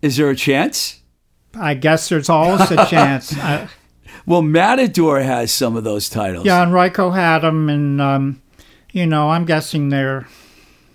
Is 0.00 0.16
there 0.16 0.30
a 0.30 0.36
chance? 0.36 1.00
I 1.54 1.74
guess 1.74 2.08
there's 2.08 2.28
always 2.28 2.70
a 2.70 2.86
chance. 2.86 3.36
I, 3.38 3.68
Well, 4.26 4.42
Matador 4.42 5.20
has 5.20 5.52
some 5.52 5.76
of 5.76 5.84
those 5.84 6.08
titles. 6.08 6.44
Yeah, 6.44 6.62
and 6.62 6.72
Ryko 6.72 7.14
had 7.14 7.40
them, 7.40 7.68
and 7.68 8.00
um, 8.00 8.42
you 8.92 9.06
know, 9.06 9.30
I'm 9.30 9.44
guessing 9.44 9.88
they're 9.88 10.26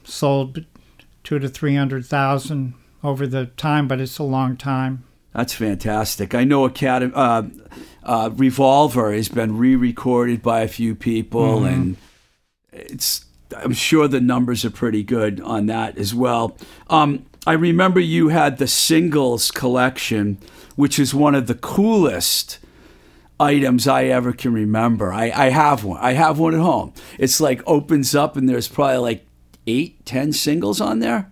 sold 0.04 0.66
two 1.24 1.40
to 1.40 1.48
three 1.48 1.76
hundred 1.76 2.06
thousand 2.06 2.74
over 3.04 3.26
the 3.26 3.46
time, 3.46 3.88
but 3.88 4.02
it's 4.02 4.18
a 4.18 4.24
long 4.24 4.58
time. 4.58 5.06
That's 5.34 5.54
fantastic. 5.54 6.36
I 6.36 6.44
know 6.44 6.66
Academy, 6.66 7.14
uh, 7.16 7.44
uh, 8.04 8.32
Revolver 8.34 9.14
has 9.14 9.30
been 9.30 9.58
re-recorded 9.58 10.42
by 10.42 10.62
a 10.62 10.68
few 10.68 10.94
people, 10.94 11.64
and 11.64 11.96
it's. 12.74 13.26
I'm 13.56 13.74
sure 13.74 14.08
the 14.08 14.22
numbers 14.22 14.64
are 14.64 14.72
pretty 14.72 15.04
good 15.04 15.42
on 15.42 15.66
that 15.66 15.98
as 15.98 16.16
well. 16.16 16.58
Um, 16.90 17.26
I 17.46 17.54
remember 17.54 18.00
you 18.00 18.30
had 18.30 18.58
the 18.58 18.68
singles 18.68 19.52
collection, 19.52 20.38
which 20.78 20.98
is 20.98 21.14
one 21.14 21.36
of 21.36 21.48
the 21.48 21.56
coolest 21.56 22.60
items 23.42 23.88
I 23.88 24.06
ever 24.06 24.32
can 24.34 24.54
remember. 24.54 25.12
I, 25.12 25.32
I 25.32 25.50
have 25.50 25.84
one. 25.84 26.00
I 26.00 26.14
have 26.14 26.38
one 26.40 26.54
at 26.54 26.60
home. 26.62 26.94
It's 27.18 27.42
like 27.42 27.62
opens 27.66 28.14
up, 28.16 28.38
and 28.38 28.48
there's 28.48 28.68
probably 28.68 28.98
like 28.98 29.26
eight, 29.68 30.06
ten 30.06 30.32
singles 30.32 30.80
on 30.80 31.00
there. 31.00 31.32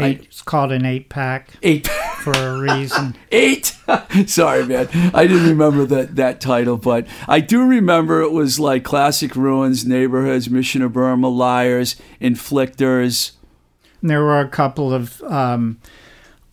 Eight, 0.00 0.26
it's 0.26 0.42
called 0.42 0.70
an 0.70 0.84
eight 0.86 1.08
pack 1.08 1.50
Eight. 1.60 1.88
for 1.88 2.32
a 2.32 2.60
reason. 2.60 3.16
Eight. 3.32 3.76
Sorry, 4.26 4.64
man. 4.64 4.88
I 5.12 5.26
didn't 5.26 5.48
remember 5.48 5.84
that 5.86 6.14
that 6.14 6.40
title, 6.40 6.76
but 6.76 7.08
I 7.26 7.40
do 7.40 7.64
remember 7.64 8.22
it 8.22 8.30
was 8.30 8.60
like 8.60 8.84
classic 8.84 9.34
ruins, 9.34 9.84
neighborhoods, 9.84 10.48
Mission 10.48 10.82
of 10.82 10.92
Burma, 10.92 11.28
lyres, 11.28 11.96
inflictors. 12.20 13.32
And 14.00 14.10
there 14.10 14.22
were 14.22 14.38
a 14.38 14.48
couple 14.48 14.92
of 14.94 15.20
um, 15.24 15.80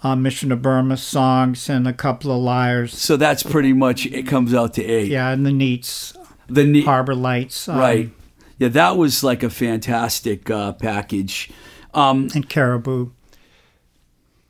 uh, 0.05 0.15
Mission 0.15 0.49
to 0.49 0.55
Burma 0.55 0.97
songs 0.97 1.67
and 1.67 1.87
a 1.87 1.93
couple 1.93 2.31
of 2.31 2.39
lyres. 2.39 2.95
So 2.95 3.17
that's 3.17 3.41
pretty 3.41 3.73
much 3.73 4.05
it. 4.05 4.27
Comes 4.27 4.53
out 4.53 4.75
to 4.75 4.83
eight. 4.83 5.09
Yeah, 5.09 5.31
and 5.31 5.45
the 5.45 5.51
Neats, 5.51 6.15
The 6.47 6.63
ne- 6.63 6.83
Harbor 6.83 7.15
Lights, 7.15 7.67
um, 7.67 7.79
right. 7.79 8.11
Yeah, 8.59 8.67
that 8.69 8.97
was 8.97 9.23
like 9.23 9.41
a 9.41 9.49
fantastic 9.49 10.49
uh, 10.49 10.73
package. 10.73 11.49
Um, 11.93 12.29
and 12.35 12.47
Caribou. 12.47 13.09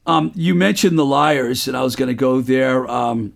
Um, 0.06 0.32
you 0.36 0.54
mentioned 0.56 1.00
the 1.00 1.06
Lyres, 1.06 1.68
and 1.70 1.78
I 1.78 1.84
was 1.84 1.96
going 1.96 2.10
to 2.10 2.14
go 2.14 2.42
there. 2.42 2.88
Um, 2.92 3.34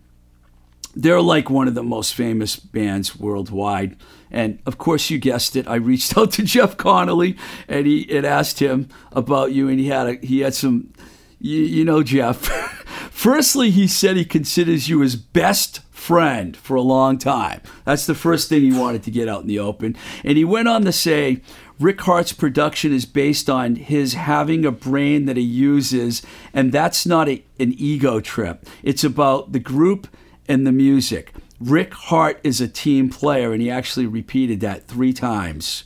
they're 0.95 1.21
like 1.21 1.49
one 1.49 1.67
of 1.69 1.73
the 1.75 1.83
most 1.83 2.13
famous 2.13 2.57
bands 2.57 3.15
worldwide, 3.17 3.95
and 4.29 4.59
of 4.65 4.77
course, 4.77 5.09
you 5.09 5.19
guessed 5.19 5.55
it. 5.55 5.67
I 5.67 5.75
reached 5.75 6.17
out 6.17 6.31
to 6.33 6.43
Jeff 6.53 6.75
Conolly, 6.75 7.37
and 7.69 7.87
he 7.87 8.05
and 8.15 8.25
asked 8.25 8.59
him 8.59 8.89
about 9.13 9.53
you, 9.53 9.69
and 9.69 9.79
he 9.79 9.87
had 9.87 10.07
a, 10.07 10.13
he 10.25 10.41
had 10.41 10.53
some, 10.53 10.91
you, 11.39 11.61
you 11.61 11.85
know, 11.85 12.03
Jeff. 12.03 12.45
Firstly, 13.11 13.69
he 13.69 13.87
said 13.87 14.15
he 14.15 14.25
considers 14.25 14.87
you 14.87 15.01
his 15.01 15.15
best 15.15 15.81
friend 15.91 16.55
for 16.55 16.75
a 16.75 16.81
long 16.81 17.17
time. 17.17 17.61
That's 17.85 18.05
the 18.05 18.15
first 18.15 18.49
thing 18.49 18.61
he 18.61 18.71
wanted 18.71 19.03
to 19.03 19.11
get 19.11 19.27
out 19.27 19.41
in 19.41 19.47
the 19.47 19.59
open, 19.59 19.95
and 20.23 20.37
he 20.37 20.45
went 20.45 20.67
on 20.67 20.83
to 20.83 20.91
say. 20.91 21.41
Rick 21.79 22.01
Harte's 22.01 22.33
production 22.33 22.91
is 22.91 23.05
based 23.05 23.49
on 23.49 23.77
his 23.77 24.13
having 24.13 24.65
a 24.65 24.71
brain 24.71 25.27
that 25.27 25.37
he 25.37 25.43
uses, 25.43 26.21
and 26.53 26.73
that's 26.73 27.05
not 27.05 27.29
a, 27.29 27.41
an 27.57 27.73
ego 27.77 28.19
trip. 28.19 28.65
It's 28.83 29.05
about 29.05 29.53
the 29.53 29.59
group 29.59 30.05
and 30.45 30.67
the 30.67 30.73
music. 30.73 31.31
Rick 31.57 31.93
Harte 31.93 32.41
is 32.43 32.59
a 32.59 32.67
team 32.67 33.09
player, 33.09 33.53
and 33.53 33.61
he 33.61 33.71
actually 33.71 34.07
repeated 34.07 34.59
that 34.59 34.87
three 34.87 35.13
times. 35.13 35.85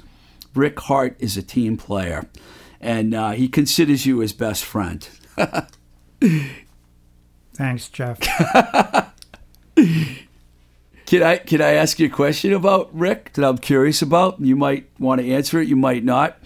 Rick 0.55 0.79
Harte 0.79 1.15
is 1.19 1.37
a 1.37 1.43
team 1.43 1.77
player, 1.77 2.27
and 2.81 3.13
uh, 3.13 3.31
he 3.31 3.47
considers 3.47 4.07
you 4.07 4.19
his 4.19 4.33
best 4.33 4.63
friend. 4.63 5.07
Thanks, 7.53 7.89
Jeff. 7.89 8.19
Can 11.05 11.21
I 11.21 11.37
can 11.37 11.61
I 11.61 11.73
ask 11.73 11.99
you 11.99 12.07
a 12.07 12.09
question 12.09 12.53
about 12.53 12.89
Rick 12.91 13.33
that 13.33 13.45
I'm 13.47 13.59
curious 13.59 14.01
about? 14.01 14.39
You 14.39 14.55
might 14.55 14.89
want 14.97 15.21
to 15.21 15.31
answer 15.31 15.61
it, 15.61 15.67
you 15.67 15.75
might 15.75 16.03
not. 16.03 16.39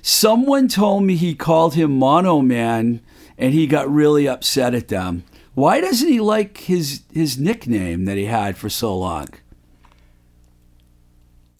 Someone 0.00 0.66
told 0.66 1.04
me 1.04 1.14
he 1.14 1.36
called 1.36 1.74
him 1.74 1.98
Mono 1.98 2.40
Man 2.40 3.00
and 3.38 3.54
he 3.54 3.68
got 3.68 3.88
really 3.88 4.26
upset 4.26 4.74
at 4.74 4.88
them. 4.88 5.22
Why 5.54 5.80
doesn't 5.80 6.08
he 6.08 6.20
like 6.20 6.58
his 6.58 7.02
his 7.12 7.38
nickname 7.38 8.06
that 8.06 8.16
he 8.16 8.24
had 8.24 8.56
for 8.56 8.68
so 8.68 8.96
long? 8.98 9.28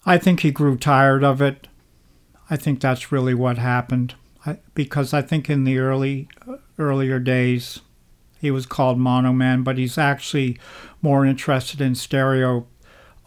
I 0.04 0.18
think 0.18 0.40
he 0.40 0.50
grew 0.50 0.76
tired 0.76 1.22
of 1.22 1.40
it. 1.40 1.68
I 2.50 2.56
think 2.56 2.80
that's 2.80 3.12
really 3.12 3.34
what 3.34 3.58
happened. 3.58 4.14
I, 4.44 4.58
because 4.74 5.14
I 5.14 5.22
think 5.22 5.48
in 5.48 5.64
the 5.64 5.78
early 5.78 6.28
earlier 6.78 7.18
days 7.18 7.80
he 8.40 8.50
was 8.50 8.66
called 8.66 8.98
Mono 8.98 9.32
Man, 9.32 9.62
but 9.62 9.78
he's 9.78 9.96
actually 9.96 10.58
more 11.00 11.24
interested 11.24 11.80
in 11.80 11.94
stereo 11.94 12.66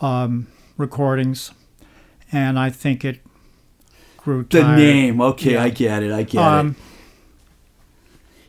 um, 0.01 0.47
recordings, 0.77 1.51
and 2.31 2.59
I 2.59 2.69
think 2.69 3.05
it 3.05 3.21
grew 4.17 4.43
The 4.49 4.75
name, 4.75 5.21
okay, 5.21 5.53
Yeah. 5.53 5.63
I 5.63 5.69
get 5.69 6.03
it, 6.03 6.11
I 6.11 6.23
get 6.23 6.39
it. 6.39 6.43
Um, 6.43 6.75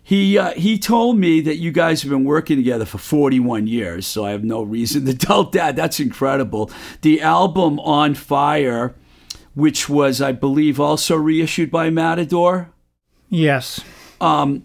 He 0.02 0.38
uh, 0.38 0.52
he 0.52 0.78
told 0.78 1.18
me 1.18 1.40
that 1.42 1.56
you 1.56 1.70
guys 1.72 2.02
have 2.02 2.10
been 2.10 2.24
working 2.24 2.56
together 2.56 2.84
for 2.84 2.98
41 2.98 3.66
years, 3.66 4.06
so 4.06 4.24
I 4.24 4.30
have 4.30 4.44
no 4.44 4.62
reason 4.62 5.04
to 5.06 5.14
doubt 5.26 5.52
that. 5.52 5.76
That's 5.76 5.98
incredible. 6.00 6.70
The 7.02 7.20
album 7.20 7.78
On 7.80 8.14
Fire, 8.14 8.94
which 9.56 9.88
was 9.88 10.20
I 10.20 10.30
believe 10.32 10.78
also 10.78 11.16
reissued 11.16 11.70
by 11.70 11.90
Matador, 11.90 12.70
yes, 13.28 13.80
um, 14.20 14.64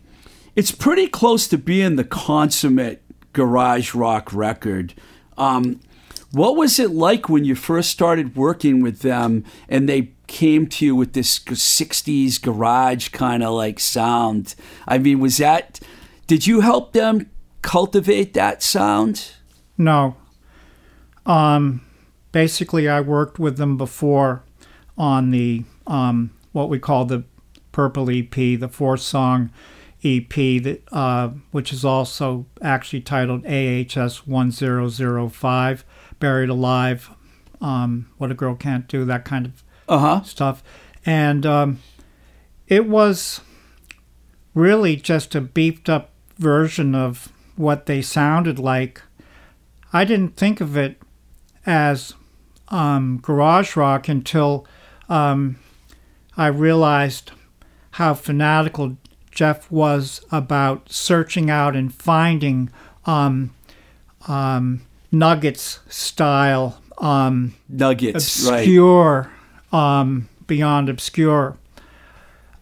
it's 0.56 0.72
pretty 0.72 1.08
close 1.08 1.48
to 1.48 1.58
being 1.58 1.96
the 1.96 2.04
consummate 2.04 3.02
garage 3.34 3.96
rock 3.96 4.34
record. 4.34 4.94
Um, 5.38 5.80
what 6.34 6.56
was 6.56 6.78
it 6.78 6.92
like 6.92 7.30
when 7.30 7.46
you 7.46 7.56
first 7.56 7.90
started 7.90 8.36
working 8.36 8.82
with 8.82 9.00
them 9.00 9.44
and 9.68 9.88
they 9.88 10.12
came 10.28 10.68
to 10.68 10.86
you 10.86 10.96
with 10.96 11.14
this 11.14 11.40
60s 11.40 12.42
garage 12.42 13.10
kind 13.10 13.44
of 13.44 13.54
like 13.54 13.80
sound? 13.80 14.56
I 14.88 14.98
mean, 14.98 15.20
was 15.20 15.38
that, 15.38 15.80
did 16.28 16.46
you 16.46 16.62
help 16.62 16.94
them 16.94 17.30
cultivate 17.62 18.34
that 18.34 18.62
sound? 18.62 19.32
no. 19.78 20.18
Um, 21.24 21.82
basically, 22.32 22.90
I 22.90 23.00
worked 23.00 23.38
with 23.38 23.58
them 23.58 23.78
before 23.78 24.44
on 24.98 25.32
the 25.32 25.64
um, 25.88 26.32
what 26.52 26.70
we 26.70 26.80
call 26.80 27.06
the 27.06 27.24
Purple 27.72 28.10
EP, 28.10 28.30
the 28.34 28.70
four 28.70 28.98
song 28.98 29.50
EP, 30.04 30.28
that 30.34 30.82
uh, 30.92 31.30
which 31.52 31.72
is 31.72 31.86
also 31.86 32.46
actually 32.62 33.02
titled 33.02 33.46
AHS 33.46 34.28
1005, 34.28 35.86
Buried 36.20 36.50
Alive, 36.50 37.10
um, 37.62 38.10
What 38.18 38.32
a 38.32 38.34
Girl 38.34 38.56
Can't 38.56 38.88
Do, 38.88 39.06
that 39.06 39.24
kind 39.26 39.46
of 39.46 39.64
Uh 39.88 39.98
huh. 40.00 40.22
stuff. 40.24 40.64
And 41.06 41.46
um, 41.46 41.80
it 42.68 42.88
was 42.88 43.42
really 44.54 44.96
just 44.96 45.34
a 45.36 45.42
beefed 45.42 45.90
up 45.90 46.12
version 46.38 46.94
of 46.94 47.32
what 47.56 47.86
they 47.86 48.02
sounded 48.02 48.60
like. 48.60 49.02
I 49.94 50.04
didn't 50.06 50.36
think 50.36 50.62
of 50.62 50.76
it 50.78 51.02
as 51.66 52.14
um, 52.70 53.20
garage 53.22 53.76
rock 53.76 54.08
until 54.08 54.66
um, 55.12 55.58
I 56.38 56.48
realized 56.48 57.32
how 57.92 58.14
fanatical 58.14 58.98
Jeff 59.30 59.70
was 59.70 60.26
about 60.32 60.92
searching 60.92 61.50
out 61.50 61.76
and 61.76 61.94
finding 61.94 62.70
um, 63.06 63.54
um, 64.28 64.82
Nuggets 65.12 65.80
style 65.90 66.82
um, 66.98 67.54
Nuggets, 67.68 68.48
right. 68.48 68.60
obscure, 68.60 69.32
um, 69.74 70.30
beyond 70.48 70.88
obscure 70.88 71.58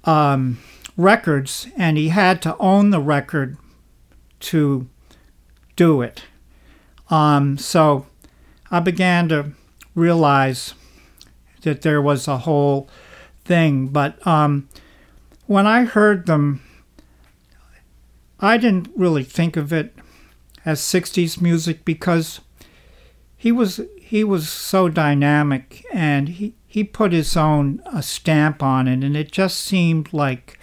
um, 0.05 0.57
records, 0.97 1.67
and 1.77 1.97
he 1.97 2.09
had 2.09 2.41
to 2.41 2.57
own 2.57 2.89
the 2.89 2.99
record 2.99 3.57
to 4.39 4.87
do 5.75 6.01
it. 6.01 6.23
Um, 7.11 7.57
so 7.57 8.07
I 8.71 8.79
began 8.79 9.29
to 9.29 9.51
realize 9.93 10.73
that 11.61 11.81
there 11.81 12.01
was 12.01 12.27
a 12.27 12.39
whole 12.39 12.89
thing, 13.45 13.87
but 13.87 14.25
um, 14.25 14.69
when 15.47 15.65
I 15.65 15.85
heard 15.85 16.25
them, 16.25 16.61
I 18.39 18.57
didn't 18.57 18.89
really 18.95 19.23
think 19.23 19.57
of 19.57 19.73
it 19.73 19.95
as 20.65 20.79
60s 20.79 21.41
music 21.41 21.83
because 21.83 22.41
he 23.35 23.51
was 23.51 23.81
he 23.99 24.23
was 24.23 24.49
so 24.49 24.89
dynamic 24.89 25.85
and 25.93 26.29
he, 26.29 26.53
he 26.67 26.83
put 26.83 27.11
his 27.11 27.37
own 27.37 27.81
uh, 27.85 28.01
stamp 28.01 28.63
on 28.63 28.87
it 28.87 29.03
and 29.03 29.15
it 29.15 29.31
just 29.31 29.59
seemed 29.59 30.11
like 30.11 30.59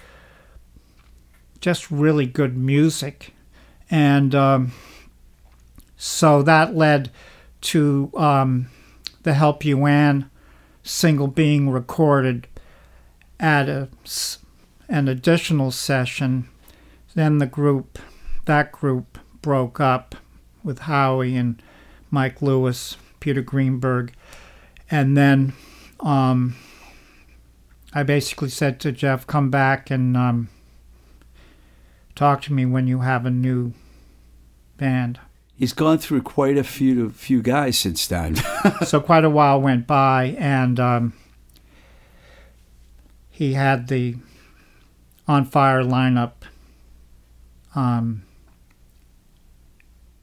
just 1.60 1.90
really 1.90 2.26
good 2.26 2.56
music. 2.56 3.32
And 3.90 4.34
um, 4.34 4.72
so 5.96 6.42
that 6.42 6.74
led 6.74 7.10
to 7.62 8.10
um, 8.16 8.68
the 9.22 9.34
help 9.34 9.64
you 9.64 9.86
Ann 9.86 10.30
single 10.86 11.26
being 11.26 11.68
recorded 11.68 12.46
at 13.38 13.68
a, 13.68 13.88
an 14.88 15.08
additional 15.08 15.70
session 15.70 16.48
then 17.16 17.38
the 17.38 17.46
group 17.46 17.98
that 18.44 18.70
group 18.70 19.18
broke 19.40 19.80
up 19.80 20.14
with 20.62 20.80
howie 20.80 21.34
and 21.34 21.62
Mike 22.10 22.40
Lewis, 22.42 22.96
Peter 23.20 23.42
Greenberg, 23.42 24.12
and 24.90 25.16
then 25.16 25.54
um, 26.00 26.56
I 27.92 28.02
basically 28.02 28.50
said 28.50 28.78
to 28.80 28.92
Jeff, 28.92 29.26
"Come 29.26 29.50
back 29.50 29.90
and 29.90 30.16
um, 30.16 30.48
talk 32.14 32.42
to 32.42 32.52
me 32.52 32.66
when 32.66 32.86
you 32.86 33.00
have 33.00 33.26
a 33.26 33.30
new 33.30 33.72
band." 34.76 35.18
He's 35.58 35.72
gone 35.72 35.98
through 35.98 36.22
quite 36.22 36.58
a 36.58 36.64
few 36.64 37.08
few 37.10 37.40
guys 37.42 37.78
since 37.78 38.06
then. 38.06 38.36
so 38.86 39.00
quite 39.00 39.24
a 39.24 39.30
while 39.30 39.60
went 39.60 39.86
by, 39.86 40.36
and 40.38 40.78
um, 40.78 41.12
he 43.30 43.54
had 43.54 43.88
the 43.88 44.16
on 45.26 45.44
fire 45.46 45.82
lineup. 45.82 46.32
Um, 47.74 48.22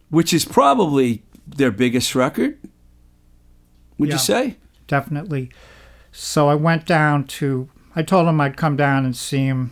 Which 0.09 0.33
is 0.33 0.45
probably 0.45 1.23
their 1.47 1.71
biggest 1.71 2.13
record. 2.15 2.57
Would 3.97 4.09
Yeah. 4.09 4.15
you 4.15 4.19
say? 4.19 4.55
definitely. 4.87 5.49
So 6.11 6.47
I 6.49 6.55
went 6.55 6.85
down 6.85 7.25
to. 7.39 7.69
I 7.95 8.03
told 8.03 8.27
him 8.27 8.39
I'd 8.39 8.57
come 8.57 8.75
down 8.75 9.05
and 9.05 9.15
see 9.15 9.45
him. 9.47 9.71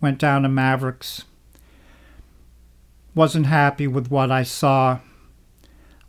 Went 0.00 0.18
down 0.18 0.42
to 0.42 0.48
Mavericks. 0.48 1.24
Wasn't 3.16 3.46
happy 3.46 3.88
with 3.88 4.12
what 4.12 4.30
I 4.30 4.44
saw. 4.44 5.00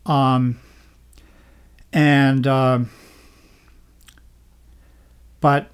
Um, 0.05 0.59
and 1.91 2.45
um, 2.45 2.91
but 5.41 5.71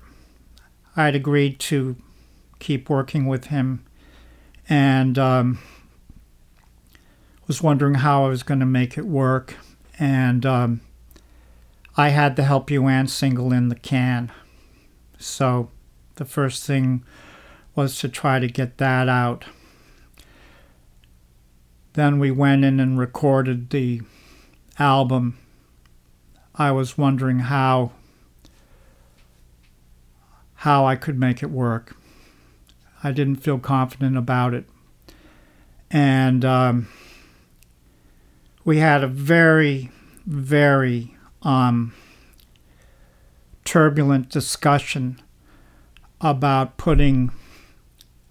I'd 0.96 1.16
agreed 1.16 1.60
to 1.60 1.98
keep 2.60 2.90
working 2.90 3.26
with 3.26 3.48
him, 3.48 3.84
and 4.70 5.20
um, 5.20 5.60
was 7.48 7.62
wondering 7.62 7.96
how 7.96 8.24
I 8.24 8.30
was 8.30 8.44
going 8.44 8.62
to 8.62 8.66
make 8.66 8.98
it 8.98 9.06
work, 9.06 9.56
and. 10.00 10.46
Um, 10.46 10.82
I 11.96 12.10
had 12.10 12.36
the 12.36 12.44
Help 12.44 12.72
You 12.72 12.88
Ann 12.88 13.08
single 13.08 13.54
in 13.54 13.70
the 13.70 13.76
can. 13.76 14.32
So 15.20 15.70
the 16.16 16.26
first 16.26 16.66
thing 16.66 17.04
was 17.76 18.00
to 18.00 18.10
try 18.10 18.40
to 18.40 18.48
get 18.48 18.80
that 18.80 19.08
out. 19.08 19.46
Then 21.94 22.20
we 22.20 22.32
went 22.32 22.66
in 22.66 22.80
and 22.80 22.98
recorded 22.98 23.70
the 23.70 24.02
album. 24.80 25.38
I 26.56 26.72
was 26.72 26.98
wondering 26.98 27.40
how 27.40 27.92
how 30.56 30.86
I 30.86 30.96
could 30.96 31.20
make 31.20 31.44
it 31.44 31.52
work. 31.52 31.98
I 33.04 33.12
didn't 33.12 33.38
feel 33.38 33.60
confident 33.60 34.18
about 34.18 34.54
it. 34.54 34.66
And 35.92 36.46
um, 36.46 36.88
we 38.64 38.78
had 38.78 39.04
a 39.04 39.08
very, 39.08 39.92
very 40.26 41.16
um, 41.42 41.94
turbulent 43.66 44.30
discussion 44.30 45.22
about 46.22 46.78
putting. 46.78 47.32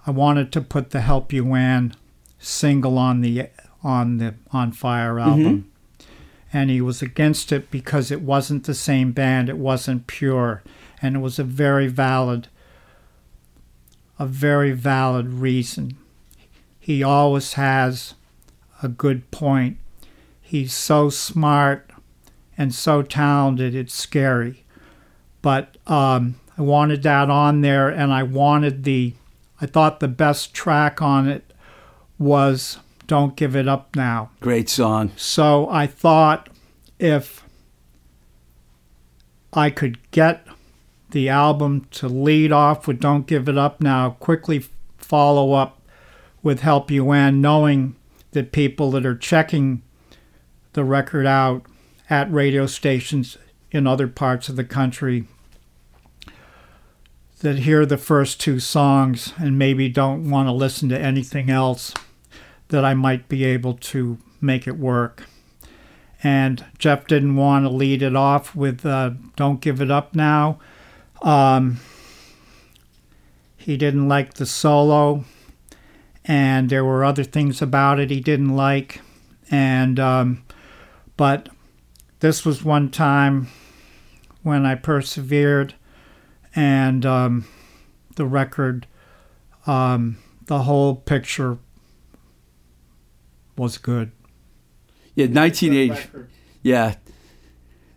I 0.07 0.11
wanted 0.11 0.51
to 0.53 0.61
put 0.63 0.91
the 0.91 1.03
"Help 1.03 1.33
You 1.33 1.55
Ann" 1.55 1.95
single 2.43 2.99
on 2.99 3.21
the 3.21 3.49
on 3.83 4.19
the 4.19 4.35
On 4.53 4.73
Fire 4.73 5.19
album, 5.19 5.71
and 6.53 6.71
he 6.71 6.81
was 6.81 7.03
against 7.03 7.53
it 7.53 7.71
because 7.71 8.11
it 8.11 8.21
wasn't 8.21 8.65
the 8.65 8.75
same 8.75 9.13
band. 9.13 9.49
It 9.49 9.59
wasn't 9.59 10.07
pure, 10.07 10.63
and 11.01 11.17
it 11.17 11.21
was 11.21 11.39
a 11.39 11.45
very 11.45 11.89
valid, 11.89 12.49
a 14.19 14.27
very 14.27 14.73
valid 14.73 15.29
reason. 15.29 15.97
He 16.79 17.03
always 17.03 17.55
has 17.55 18.15
a 18.83 18.89
good 18.89 19.31
point. 19.31 19.79
He's 20.41 20.73
so 20.73 21.11
smart 21.11 21.91
and 22.59 22.75
so 22.75 23.03
talented, 23.03 23.75
it's 23.75 23.95
scary. 23.95 24.65
But 25.41 25.77
um, 25.87 26.37
I 26.59 26.63
wanted 26.63 27.03
that 27.05 27.31
on 27.31 27.63
there, 27.63 27.89
and 27.89 28.13
I 28.13 28.23
wanted 28.23 28.85
the 28.85 29.15
I 29.61 29.67
thought 29.67 30.01
the 30.01 30.09
best 30.09 30.53
track 30.53 31.01
on 31.01 31.29
it 31.29 31.52
was 32.23 32.79
Don't 33.07 33.37
Give 33.37 33.57
It 33.57 33.69
Up 33.69 33.95
Now. 33.97 34.31
Great 34.41 34.69
song. 34.69 35.11
So 35.17 35.69
I 35.69 35.87
thought 35.87 36.49
if 36.99 37.45
I 39.53 39.71
could 39.71 39.99
get 40.11 40.47
the 41.11 41.29
album 41.29 41.87
to 41.91 42.09
lead 42.09 42.53
off 42.53 42.87
with 42.87 43.01
Don't 43.01 43.27
Give 43.27 43.49
It 43.49 43.59
Up 43.59 43.81
Now, 43.81 44.11
quickly 44.21 44.65
follow 44.97 45.53
up 45.53 45.81
with 46.43 46.61
Help 46.61 46.91
You 46.91 47.13
Ann, 47.13 47.41
knowing 47.41 47.97
that 48.31 48.53
people 48.53 48.91
that 48.93 49.05
are 49.05 49.17
checking 49.17 49.83
the 50.73 50.85
record 50.85 51.27
out 51.27 51.63
at 52.09 52.33
radio 52.33 52.67
stations 52.67 53.37
in 53.71 53.87
other 53.87 54.09
parts 54.09 54.49
of 54.49 54.57
the 54.57 54.65
country 54.65 55.27
that 57.41 57.61
hear 57.61 57.85
the 57.85 57.99
first 57.99 58.41
two 58.41 58.61
songs 58.61 59.33
and 59.37 59.59
maybe 59.59 59.89
don't 59.89 60.31
want 60.31 60.47
to 60.47 60.53
listen 60.53 60.89
to 60.89 60.99
anything 60.99 61.51
else, 61.51 61.93
that 62.73 62.85
I 62.87 62.95
might 62.95 63.29
be 63.29 63.45
able 63.45 63.75
to 63.75 64.19
make 64.41 64.67
it 64.67 64.79
work. 64.79 65.27
And 66.25 66.65
Jeff 66.79 67.07
didn't 67.07 67.37
want 67.37 67.67
to 67.67 67.69
lead 67.69 68.03
it 68.03 68.17
off 68.17 68.57
with 68.57 68.87
uh, 68.87 69.11
Don't 69.37 69.61
Give 69.61 69.81
It 69.81 69.91
Up 69.91 70.15
Now. 70.15 70.59
Um, 71.21 71.81
he 73.57 73.77
didn't 73.77 74.09
like 74.09 74.35
the 74.35 74.47
solo, 74.47 75.25
and 76.25 76.71
there 76.71 76.85
were 76.85 77.05
other 77.05 77.25
things 77.25 77.61
about 77.61 78.01
it 78.01 78.11
he 78.11 78.21
didn't 78.21 78.57
like. 78.57 79.03
And, 79.51 80.01
um, 80.01 80.43
but 81.19 81.51
this 82.21 82.47
was 82.47 82.65
one 82.65 82.91
time 82.91 83.49
when 84.43 84.65
I 84.65 84.77
persevered 84.77 85.75
and 86.55 87.05
um, 87.05 87.45
the 88.17 88.25
record, 88.25 88.87
um, 89.67 90.17
the 90.47 90.63
whole 90.63 90.97
picture 90.97 91.59
was 93.57 93.79
good. 93.79 94.13
Yeah, 95.15 95.27
1980. 95.27 96.29
Yeah. 96.63 96.95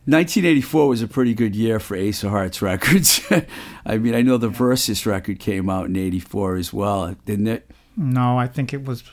1984 0.08 0.88
was 0.88 1.02
a 1.02 1.08
pretty 1.08 1.34
good 1.34 1.56
year 1.56 1.80
for 1.80 1.96
Ace 1.96 2.24
of 2.24 2.30
Hearts 2.30 2.62
records. 2.62 3.22
I 3.86 3.98
mean, 3.98 4.14
I 4.14 4.22
know 4.22 4.38
the 4.38 4.50
Versus 4.50 5.06
record 5.06 5.40
came 5.40 5.68
out 5.68 5.88
in 5.88 5.96
84 5.96 6.58
as 6.58 6.72
well, 6.72 7.16
didn't 7.26 7.48
it? 7.48 7.72
No, 7.98 8.38
I 8.38 8.48
think 8.48 8.72
it 8.72 8.86
was 8.86 9.04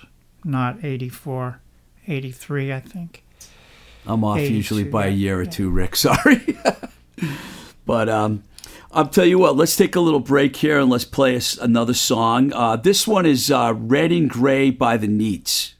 not 0.45 0.85
84, 0.85 1.61
83, 2.07 2.73
I 2.73 2.81
think. 2.81 3.25
I'm 4.07 4.25
off 4.25 4.41
usually 4.41 4.85
by 4.85 5.07
a 5.07 5.11
year 5.11 5.41
or 5.41 5.47
two, 5.47 5.71
Rick. 5.71 5.97
Sorry. 5.97 6.59
but 7.87 8.09
um, 8.09 8.43
I'll 8.91 9.09
tell 9.09 9.25
you 9.25 9.39
what, 9.39 9.57
let's 9.57 9.77
take 9.77 9.97
a 9.97 10.01
little 10.01 10.21
break 10.21 10.57
here 10.57 10.79
and 10.79 10.91
let's 10.91 11.05
play 11.07 11.41
another 11.61 11.95
song. 11.95 12.53
Uh, 12.53 12.77
this 12.77 13.07
one 13.07 13.25
is 13.25 13.51
uh, 13.51 13.73
Red 13.75 14.13
and 14.13 14.29
Gray 14.29 14.71
by 14.71 14.99
the 14.99 15.07
Neats. 15.07 15.75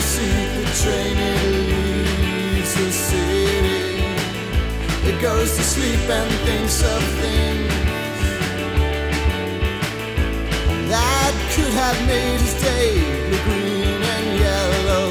seat 0.00 0.48
the 0.58 0.66
train 0.82 1.16
it 1.16 1.42
leaves 1.52 2.74
the 2.74 2.90
city. 2.90 4.04
It 5.08 5.20
goes 5.22 5.56
to 5.56 5.62
sleep 5.62 6.08
and 6.08 6.30
thinks 6.46 6.82
of 6.82 7.02
things 7.22 7.72
that 10.92 11.34
could 11.54 11.72
have 11.82 11.98
made 12.06 12.40
his 12.40 12.54
day 12.62 12.94
the 13.30 13.38
green 13.46 14.00
and 14.14 14.26
yellow, 14.46 15.06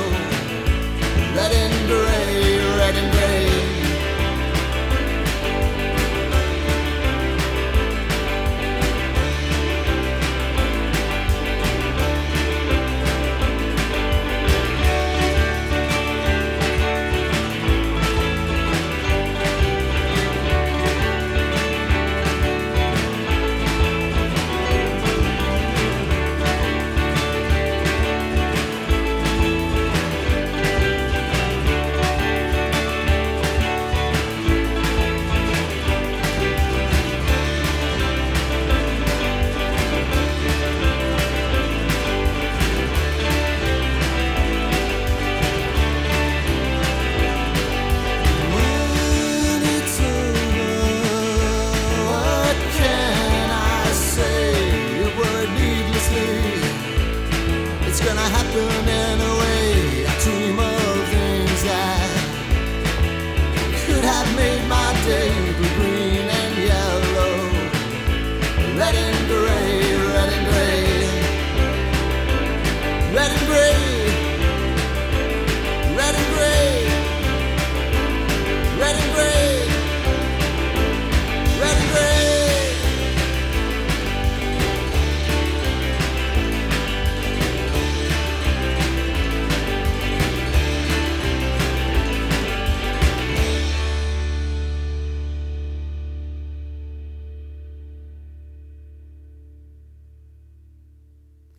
red 1.35 1.51
and 1.63 1.75
gray, 1.87 2.57
red 2.79 2.95
and 2.95 3.11
gray. 3.13 3.34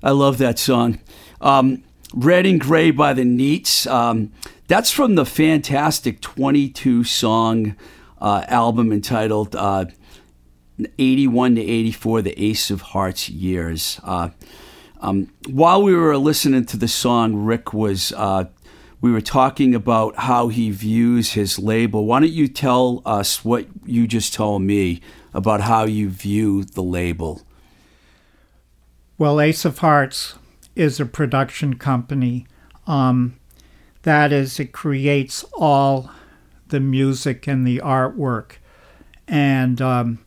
I 0.07 0.11
love 0.11 0.39
that 0.39 0.57
song. 0.57 1.01
Um, 1.41 1.83
Red 2.15 2.47
and 2.47 2.61
Gray 2.61 2.93
by 2.93 3.13
the 3.13 3.25
Neats. 3.25 3.89
Um, 3.89 4.33
that's 4.69 4.93
from 4.93 5.17
the 5.17 5.27
fantastic 5.27 6.21
22 6.21 7.03
song 7.03 7.75
uh, 8.21 8.45
album 8.47 8.93
entitled 8.93 9.57
uh, 9.57 9.87
81 10.97 11.57
to 11.57 11.61
84 11.61 12.23
The 12.23 12.41
Ace 12.41 12.71
of 12.71 12.83
Hearts 12.83 13.29
Years. 13.29 14.01
Uh, 14.05 14.29
um, 15.01 15.33
while 15.49 15.83
we 15.83 15.93
were 15.93 16.17
listening 16.17 16.67
to 16.67 16.77
the 16.77 16.89
song, 16.89 17.35
Rick 17.35 17.75
was. 17.75 18.13
Uh, 18.13 18.45
we 19.01 19.13
were 19.13 19.21
talking 19.21 19.75
about 19.75 20.17
how 20.17 20.49
he 20.49 20.71
views 20.71 21.33
his 21.33 21.59
label. 21.59 22.07
Why 22.07 22.21
don't 22.21 22.31
you 22.31 22.49
tell 22.49 23.03
us 23.05 23.45
what 23.45 23.67
you 23.85 24.07
just 24.07 24.33
told 24.33 24.63
me 24.63 25.03
about 25.35 25.61
how 25.61 25.85
you 25.85 26.09
view 26.09 26.65
the 26.65 26.83
label? 26.83 27.46
Well, 29.19 29.41
Ace 29.41 29.65
of 29.65 29.79
Hearts 29.79 30.35
is 30.75 31.01
a 31.01 31.07
production 31.07 31.77
company. 31.77 32.47
Um, 32.87 33.39
that 34.03 34.31
is, 34.31 34.61
it 34.61 34.73
creates 34.73 35.43
all 35.55 36.11
the 36.69 36.81
music 36.81 37.47
and 37.47 37.67
the 37.67 37.79
artwork. 37.79 38.57
And 39.27 39.81
um, 39.81 40.19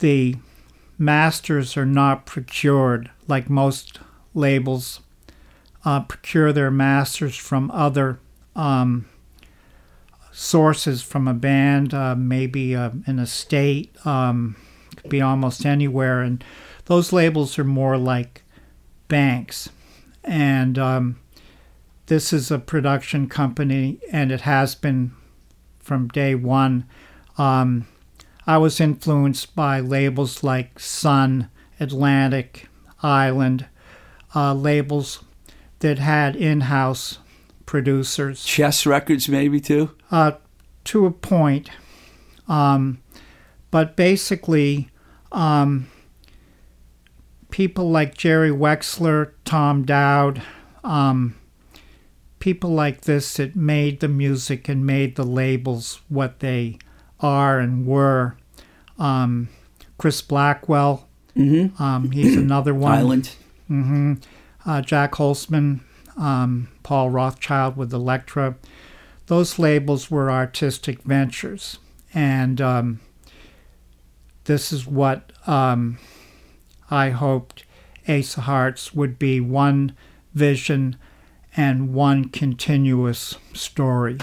the 0.00 0.36
masters 0.98 1.76
are 1.76 1.86
not 1.86 2.26
procured 2.26 3.10
like 3.28 3.48
most 3.48 4.00
labels 4.34 5.00
uh, 5.84 6.00
procure 6.00 6.52
their 6.52 6.70
masters 6.70 7.36
from 7.36 7.70
other 7.70 8.18
um, 8.56 9.06
sources 10.32 11.00
from 11.02 11.28
a 11.28 11.34
band, 11.34 11.94
uh, 11.94 12.16
maybe 12.16 12.74
uh, 12.74 12.90
an 13.06 13.20
estate, 13.20 13.94
um, 14.04 14.56
could 14.96 15.10
be 15.10 15.20
almost 15.20 15.64
anywhere. 15.64 16.22
And 16.22 16.44
those 16.90 17.12
labels 17.12 17.56
are 17.56 17.62
more 17.62 17.96
like 17.96 18.42
banks. 19.06 19.68
And 20.24 20.76
um, 20.76 21.20
this 22.06 22.32
is 22.32 22.50
a 22.50 22.58
production 22.58 23.28
company, 23.28 24.00
and 24.10 24.32
it 24.32 24.40
has 24.40 24.74
been 24.74 25.12
from 25.78 26.08
day 26.08 26.34
one. 26.34 26.84
Um, 27.38 27.86
I 28.44 28.58
was 28.58 28.80
influenced 28.80 29.54
by 29.54 29.78
labels 29.78 30.42
like 30.42 30.80
Sun, 30.80 31.48
Atlantic, 31.78 32.66
Island, 33.04 33.66
uh, 34.34 34.52
labels 34.52 35.22
that 35.78 36.00
had 36.00 36.34
in 36.34 36.62
house 36.62 37.18
producers. 37.66 38.44
Chess 38.44 38.84
records, 38.84 39.28
maybe 39.28 39.60
too? 39.60 39.92
Uh, 40.10 40.32
to 40.86 41.06
a 41.06 41.12
point. 41.12 41.70
Um, 42.48 43.00
but 43.70 43.94
basically, 43.94 44.90
um, 45.30 45.86
people 47.50 47.90
like 47.90 48.16
Jerry 48.16 48.50
Wexler, 48.50 49.32
Tom 49.44 49.84
Dowd, 49.84 50.42
um, 50.84 51.34
people 52.38 52.70
like 52.70 53.02
this 53.02 53.34
that 53.34 53.54
made 53.54 54.00
the 54.00 54.08
music 54.08 54.68
and 54.68 54.86
made 54.86 55.16
the 55.16 55.24
labels 55.24 56.00
what 56.08 56.40
they 56.40 56.78
are 57.20 57.58
and 57.58 57.86
were. 57.86 58.36
Um, 58.98 59.48
Chris 59.98 60.22
Blackwell, 60.22 61.08
mm-hmm. 61.36 61.82
um, 61.82 62.10
he's 62.10 62.36
another 62.36 62.74
one. 62.74 62.92
Island. 62.92 63.36
Mm-hmm. 63.70 64.14
Uh, 64.66 64.82
Jac 64.82 65.12
Holzman, 65.12 65.80
um, 66.16 66.68
Paul 66.82 67.10
Rothchild 67.10 67.76
with 67.76 67.92
Elektra. 67.92 68.56
Those 69.26 69.58
labels 69.58 70.10
were 70.10 70.30
artistic 70.30 71.02
ventures. 71.02 71.78
And 72.12 72.60
um, 72.60 73.00
this 74.44 74.72
is 74.72 74.86
what 74.86 75.32
um, 75.46 75.98
I 76.90 77.10
hoped 77.10 77.64
Ace 78.08 78.36
of 78.36 78.44
Hearts 78.44 78.92
would 78.92 79.18
be 79.18 79.40
one 79.40 79.94
vision 80.34 80.96
and 81.56 81.94
one 81.94 82.28
continuous 82.28 83.36
story. 83.52 84.18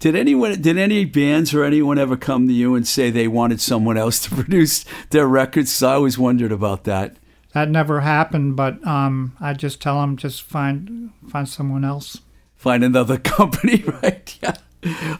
Did 0.00 0.16
anyone, 0.16 0.60
did 0.60 0.78
any 0.78 1.04
bands 1.04 1.54
or 1.54 1.62
anyone 1.62 1.96
ever 1.96 2.16
come 2.16 2.48
to 2.48 2.52
you 2.52 2.74
and 2.74 2.86
say 2.86 3.10
they 3.10 3.28
wanted 3.28 3.60
someone 3.60 3.96
else 3.96 4.18
to 4.24 4.30
produce 4.34 4.84
their 5.10 5.26
records? 5.26 5.82
I 5.82 5.94
always 5.94 6.18
wondered 6.18 6.52
about 6.52 6.84
that. 6.84 7.16
That 7.52 7.68
never 7.68 8.00
happened, 8.00 8.56
but 8.56 8.84
um, 8.86 9.36
I 9.38 9.52
just 9.52 9.80
tell 9.80 10.00
them 10.00 10.16
just 10.16 10.42
find 10.42 11.10
find 11.28 11.48
someone 11.48 11.84
else. 11.84 12.20
Find 12.56 12.82
another 12.82 13.18
company, 13.36 13.84
right? 14.02 14.38
Yeah. 14.42 14.56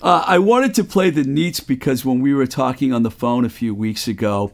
Uh, 0.02 0.24
I 0.26 0.40
wanted 0.40 0.74
to 0.74 0.82
play 0.82 1.10
the 1.10 1.22
Neats 1.22 1.60
because 1.60 2.04
when 2.04 2.20
we 2.20 2.34
were 2.34 2.48
talking 2.48 2.92
on 2.92 3.04
the 3.04 3.12
phone 3.12 3.44
a 3.44 3.48
few 3.48 3.72
weeks 3.72 4.08
ago, 4.08 4.50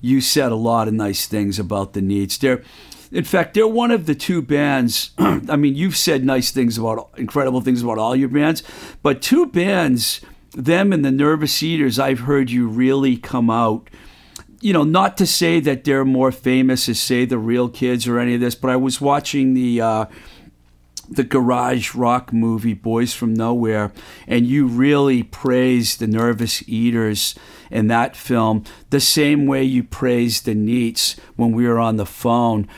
you 0.00 0.20
said 0.20 0.52
a 0.52 0.56
lot 0.56 0.88
of 0.88 0.94
nice 0.94 1.26
things 1.26 1.58
about 1.58 1.92
the 1.92 2.00
Neats. 2.00 2.38
They're, 2.38 2.62
in 3.12 3.24
fact, 3.24 3.54
they're 3.54 3.66
one 3.66 3.90
of 3.90 4.06
the 4.06 4.14
two 4.14 4.42
bands. 4.42 5.10
I 5.18 5.56
mean, 5.56 5.74
you've 5.74 5.96
said 5.96 6.24
nice 6.24 6.50
things 6.50 6.78
about 6.78 7.10
incredible 7.16 7.60
things 7.60 7.82
about 7.82 7.98
all 7.98 8.16
your 8.16 8.28
bands, 8.28 8.62
but 9.02 9.22
two 9.22 9.46
bands, 9.46 10.20
them 10.52 10.92
and 10.92 11.04
the 11.04 11.10
Nervous 11.10 11.62
Eaters, 11.62 11.98
I've 11.98 12.20
heard 12.20 12.50
you 12.50 12.68
really 12.68 13.16
come 13.16 13.50
out. 13.50 13.88
You 14.62 14.74
know, 14.74 14.84
not 14.84 15.16
to 15.18 15.26
say 15.26 15.58
that 15.60 15.84
they're 15.84 16.04
more 16.04 16.32
famous 16.32 16.88
as 16.88 17.00
say 17.00 17.24
the 17.24 17.38
Real 17.38 17.68
Kids 17.68 18.06
or 18.06 18.18
any 18.18 18.34
of 18.34 18.40
this, 18.40 18.54
but 18.54 18.70
I 18.70 18.76
was 18.76 19.00
watching 19.00 19.54
the. 19.54 19.80
Uh, 19.80 20.04
the 21.10 21.24
garage 21.24 21.94
rock 21.94 22.32
movie 22.32 22.74
Boys 22.74 23.12
from 23.12 23.34
Nowhere, 23.34 23.92
and 24.28 24.46
you 24.46 24.66
really 24.66 25.22
praised 25.24 25.98
the 25.98 26.06
Nervous 26.06 26.66
Eaters 26.68 27.34
in 27.70 27.88
that 27.88 28.16
film 28.16 28.64
the 28.90 29.00
same 29.00 29.46
way 29.46 29.64
you 29.64 29.82
praised 29.82 30.44
the 30.44 30.54
Neats 30.54 31.16
when 31.34 31.50
we 31.52 31.66
were 31.66 31.80
on 31.80 31.96
the 31.96 32.06
phone. 32.06 32.68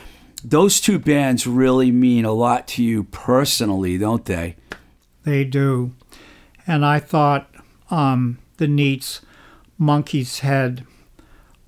Those 0.43 0.81
two 0.81 0.99
bands 0.99 1.47
really 1.47 1.91
mean 1.91 2.25
a 2.25 2.33
lot 2.33 2.67
to 2.69 2.83
you 2.83 3.03
personally, 3.03 3.97
don't 3.97 4.25
they? 4.25 4.55
They 5.23 5.45
do. 5.45 5.93
And 6.65 6.85
I 6.85 6.99
thought 6.99 7.49
um, 7.91 8.39
the 8.57 8.67
Neats 8.67 9.21
Monkey's 9.77 10.39
Head 10.39 10.85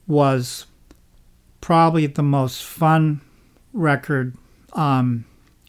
was 0.07 0.65
probably 1.61 2.07
the 2.07 2.23
most 2.23 2.63
fun 2.63 3.21
record 3.73 4.35
um, 4.73 5.25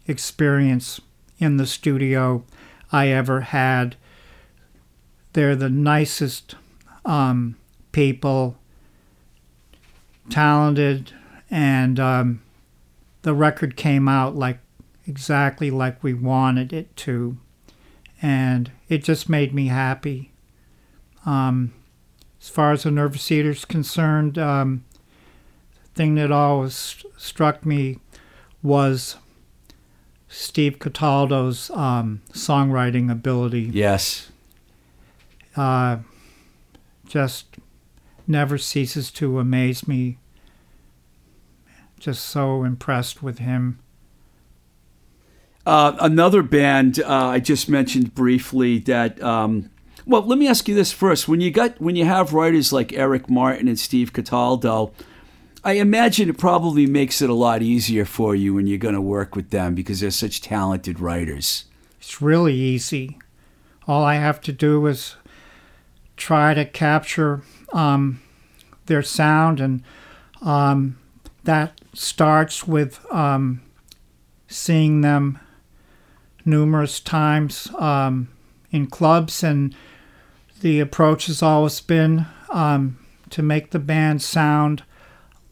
experience 0.07 1.01
in 1.39 1.57
the 1.57 1.65
studio 1.65 2.43
I 2.91 3.07
ever 3.07 3.41
had. 3.41 3.95
They're 5.33 5.55
the 5.55 5.69
nicest 5.69 6.55
um, 7.05 7.57
people, 7.91 8.57
talented, 10.29 11.11
and 11.49 11.99
um, 11.99 12.41
the 13.21 13.33
record 13.33 13.75
came 13.75 14.07
out 14.07 14.35
like 14.35 14.59
exactly 15.05 15.71
like 15.71 16.03
we 16.03 16.13
wanted 16.13 16.73
it 16.73 16.95
to, 16.97 17.37
and 18.21 18.71
it 18.89 19.03
just 19.03 19.29
made 19.29 19.53
me 19.53 19.67
happy. 19.67 20.31
Um, 21.25 21.73
as 22.41 22.49
far 22.49 22.71
as 22.71 22.83
the 22.83 22.91
Nervous 22.91 23.29
Eater's 23.31 23.65
concerned, 23.65 24.37
um, 24.37 24.85
the 25.83 25.89
thing 25.89 26.15
that 26.15 26.31
always 26.31 27.03
struck 27.17 27.65
me 27.65 27.99
was 28.61 29.17
Steve 30.29 30.79
Cataldo's 30.79 31.69
um, 31.71 32.21
songwriting 32.31 33.11
ability. 33.11 33.69
Yes. 33.73 34.29
Uh, 35.55 35.97
just 37.07 37.57
never 38.27 38.57
ceases 38.57 39.09
to 39.11 39.39
amaze 39.39 39.87
me. 39.87 40.17
Just 41.99 42.25
so 42.25 42.63
impressed 42.63 43.23
with 43.23 43.39
him. 43.39 43.79
Uh, 45.65 45.97
another 45.99 46.43
band 46.43 47.01
uh, 47.01 47.27
I 47.27 47.39
just 47.39 47.67
mentioned 47.67 48.13
briefly 48.15 48.79
that. 48.79 49.21
Um, 49.21 49.69
well, 50.05 50.21
let 50.21 50.39
me 50.39 50.47
ask 50.47 50.67
you 50.69 50.75
this 50.75 50.93
first: 50.93 51.27
when 51.27 51.41
you 51.41 51.51
got 51.51 51.81
when 51.81 51.95
you 51.95 52.05
have 52.05 52.33
writers 52.33 52.71
like 52.71 52.93
Eric 52.93 53.29
Martin 53.29 53.67
and 53.67 53.77
Steve 53.77 54.13
Cataldo, 54.13 54.93
I 55.67 55.73
imagine 55.73 56.29
it 56.29 56.37
probably 56.37 56.85
makes 56.85 57.21
it 57.21 57.29
a 57.29 57.33
lot 57.33 57.61
easier 57.61 58.05
for 58.05 58.33
you 58.33 58.53
when 58.53 58.67
you're 58.67 58.77
going 58.77 58.95
to 58.95 59.01
work 59.01 59.35
with 59.35 59.49
them 59.49 59.75
because 59.75 59.99
they're 59.99 60.11
such 60.11 60.39
talented 60.39 61.01
writers. 61.01 61.65
It's 61.99 62.21
really 62.21 62.53
easy. 62.53 63.19
All 63.85 64.01
I 64.01 64.15
have 64.15 64.39
to 64.43 64.53
do 64.53 64.87
is 64.87 65.17
try 66.15 66.53
to 66.53 66.63
capture 66.63 67.41
um, 67.73 68.21
their 68.85 69.03
sound, 69.03 69.59
and 69.59 69.83
um, 70.41 70.97
that 71.43 71.81
starts 71.93 72.65
with 72.65 73.05
um, 73.11 73.61
seeing 74.47 75.01
them 75.01 75.37
numerous 76.45 77.01
times 77.01 77.69
um, 77.77 78.29
in 78.71 78.87
clubs, 78.87 79.43
and 79.43 79.75
the 80.61 80.79
approach 80.79 81.25
has 81.25 81.43
always 81.43 81.81
been 81.81 82.25
um, 82.51 82.97
to 83.31 83.43
make 83.43 83.71
the 83.71 83.79
band 83.79 84.21
sound 84.21 84.83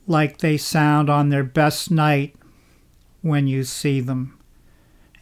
like 0.07 0.37
they 0.37 0.57
sound 0.57 1.09
on 1.09 1.29
their 1.29 1.43
best 1.43 1.91
night 1.91 2.35
when 3.21 3.47
you 3.47 3.63
see 3.63 3.99
them. 3.99 4.37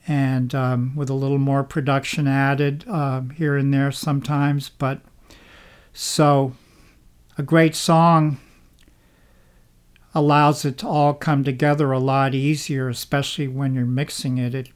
And 0.05 0.53
um, 0.53 0.95
with 0.95 1.09
a 1.09 1.13
little 1.13 1.38
more 1.38 1.63
production 1.63 2.27
added 2.27 2.84
uh, 2.89 3.21
here 3.36 3.55
and 3.55 3.73
there 3.73 3.91
sometimes. 3.91 4.69
But 4.69 4.99
so 5.93 6.53
a 7.38 7.43
great 7.43 7.75
song 7.75 8.39
allows 10.13 10.65
it 10.65 10.77
to 10.79 10.88
all 10.88 11.13
come 11.13 11.43
together 11.43 11.91
a 11.91 11.99
lot 11.99 12.36
easier, 12.36 12.89
especially 12.89 13.47
when 13.47 13.73
you're 13.73 13.86
mixing 13.86 14.38
it. 14.38 14.53
It 14.53 14.69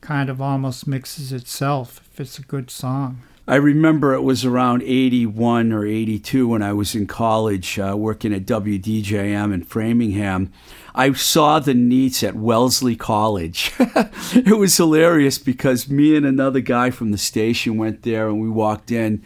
kind 0.00 0.30
of 0.30 0.40
almost 0.40 0.86
mixes 0.86 1.32
itself 1.32 2.00
if 2.12 2.20
it's 2.20 2.38
a 2.38 2.42
good 2.42 2.70
song. 2.70 3.22
I 3.48 3.54
remember 3.54 4.12
it 4.12 4.20
was 4.20 4.44
around 4.44 4.82
81 4.82 5.72
or 5.72 5.86
82 5.86 6.48
when 6.48 6.62
I 6.62 6.74
was 6.74 6.94
in 6.94 7.06
college 7.06 7.78
uh, 7.78 7.94
working 7.96 8.34
at 8.34 8.44
WDJM 8.44 9.54
in 9.54 9.64
Framingham. 9.64 10.52
I 10.94 11.10
saw 11.14 11.58
the 11.58 11.72
Neats 11.72 12.22
at 12.22 12.36
Wellesley 12.36 12.94
College. 12.94 13.72
it 13.78 14.58
was 14.58 14.76
hilarious 14.76 15.38
because 15.38 15.88
me 15.88 16.14
and 16.14 16.26
another 16.26 16.60
guy 16.60 16.90
from 16.90 17.10
the 17.10 17.16
station 17.16 17.78
went 17.78 18.02
there 18.02 18.28
and 18.28 18.38
we 18.38 18.50
walked 18.50 18.90
in. 18.90 19.24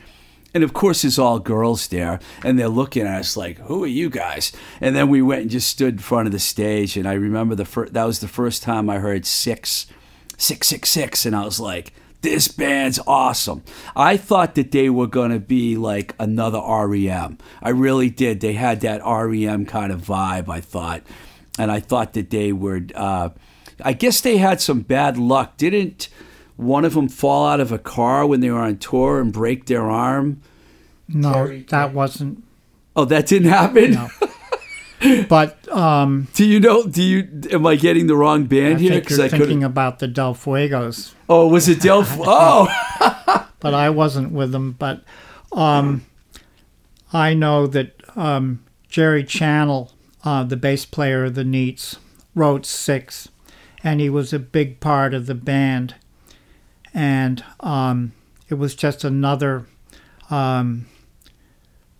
And 0.54 0.62
of 0.62 0.72
course, 0.72 1.02
there's 1.02 1.18
all 1.18 1.40
girls 1.40 1.88
there, 1.88 2.20
and 2.44 2.56
they're 2.56 2.68
looking 2.68 3.06
at 3.06 3.20
us 3.20 3.36
like, 3.36 3.58
"Who 3.60 3.82
are 3.82 3.88
you 3.88 4.08
guys?" 4.08 4.52
And 4.80 4.94
then 4.94 5.08
we 5.08 5.22
went 5.22 5.42
and 5.42 5.50
just 5.50 5.68
stood 5.68 5.94
in 5.94 5.98
front 5.98 6.26
of 6.26 6.32
the 6.32 6.38
stage. 6.38 6.96
And 6.96 7.08
I 7.08 7.14
remember 7.14 7.54
the 7.54 7.64
fir- 7.64 7.88
that 7.88 8.04
was 8.04 8.20
the 8.20 8.28
first 8.28 8.62
time 8.62 8.90
I 8.90 8.98
heard 8.98 9.24
six, 9.24 9.86
six, 10.36 10.68
six, 10.68 10.90
six, 10.90 11.24
and 11.24 11.34
I 11.34 11.44
was 11.44 11.58
like, 11.58 11.94
this 12.22 12.48
band's 12.48 12.98
awesome. 13.06 13.62
I 13.94 14.16
thought 14.16 14.54
that 14.54 14.70
they 14.70 14.88
were 14.88 15.06
going 15.06 15.32
to 15.32 15.40
be 15.40 15.76
like 15.76 16.14
another 16.18 16.60
REM. 16.60 17.38
I 17.60 17.70
really 17.70 18.10
did. 18.10 18.40
They 18.40 18.54
had 18.54 18.80
that 18.80 19.02
REM 19.04 19.66
kind 19.66 19.92
of 19.92 20.00
vibe, 20.00 20.48
I 20.48 20.60
thought. 20.60 21.02
And 21.58 21.70
I 21.70 21.80
thought 21.80 22.14
that 22.14 22.30
they 22.30 22.52
were, 22.52 22.80
uh, 22.94 23.30
I 23.82 23.92
guess 23.92 24.20
they 24.20 24.38
had 24.38 24.60
some 24.60 24.80
bad 24.80 25.18
luck. 25.18 25.56
Didn't 25.56 26.08
one 26.56 26.84
of 26.84 26.94
them 26.94 27.08
fall 27.08 27.46
out 27.46 27.60
of 27.60 27.72
a 27.72 27.78
car 27.78 28.24
when 28.26 28.40
they 28.40 28.50
were 28.50 28.60
on 28.60 28.78
tour 28.78 29.20
and 29.20 29.32
break 29.32 29.66
their 29.66 29.90
arm? 29.90 30.40
No, 31.08 31.58
that 31.68 31.92
wasn't. 31.92 32.44
Oh, 32.94 33.04
that 33.04 33.26
didn't 33.26 33.48
happen? 33.48 33.92
No. 33.92 34.08
But 35.28 35.68
um, 35.68 36.28
Do 36.34 36.44
you 36.46 36.60
know, 36.60 36.84
do 36.86 37.02
you, 37.02 37.28
am 37.50 37.66
I 37.66 37.76
getting 37.76 38.06
the 38.06 38.16
wrong 38.16 38.44
band 38.44 38.76
I 38.76 38.80
here? 38.80 39.00
Because 39.00 39.18
you're 39.18 39.26
I 39.26 39.28
couldn't- 39.30 39.46
thinking 39.46 39.64
about 39.64 39.98
the 39.98 40.06
Del 40.08 40.34
Fuegos. 40.34 41.12
Oh, 41.28 41.48
was 41.48 41.68
it 41.68 41.80
Del? 41.80 42.04
oh, 42.06 42.68
but 43.60 43.74
I 43.74 43.90
wasn't 43.90 44.32
with 44.32 44.52
them. 44.52 44.72
But 44.72 45.02
um, 45.52 46.04
I 47.12 47.34
know 47.34 47.66
that 47.66 48.00
um, 48.16 48.62
Jerry 48.88 49.24
Channel, 49.24 49.90
uh, 50.24 50.44
the 50.44 50.56
bass 50.56 50.84
player 50.84 51.24
of 51.24 51.34
the 51.34 51.44
Neats, 51.44 51.96
wrote 52.34 52.64
six, 52.64 53.28
and 53.82 54.00
he 54.00 54.08
was 54.08 54.32
a 54.32 54.38
big 54.38 54.78
part 54.80 55.14
of 55.14 55.26
the 55.26 55.34
band. 55.34 55.94
And 56.94 57.42
um, 57.60 58.12
it 58.48 58.54
was 58.54 58.74
just 58.74 59.02
another, 59.02 59.66
um, 60.30 60.86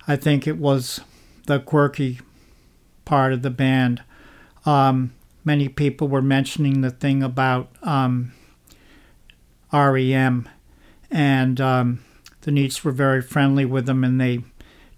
I 0.07 0.17
think 0.17 0.47
it 0.47 0.59
was 0.59 1.01
the 1.47 1.59
quirky 1.59 2.21
part 3.05 3.33
of 3.33 3.43
the 3.43 3.51
band. 3.51 4.03
Um, 4.65 5.13
many 5.45 5.69
people 5.69 6.09
were 6.09 6.23
mentioning 6.23 6.81
the 6.81 6.91
thing 6.91 7.23
about 7.23 7.69
um, 7.83 8.33
REM 9.73 10.49
and 11.13 11.61
um, 11.61 12.05
the 12.41 12.51
Neats 12.51 12.83
were 12.83 12.93
very 12.93 13.23
friendly 13.23 13.65
with 13.65 13.87
them, 13.87 14.03
and 14.03 14.21
they 14.21 14.43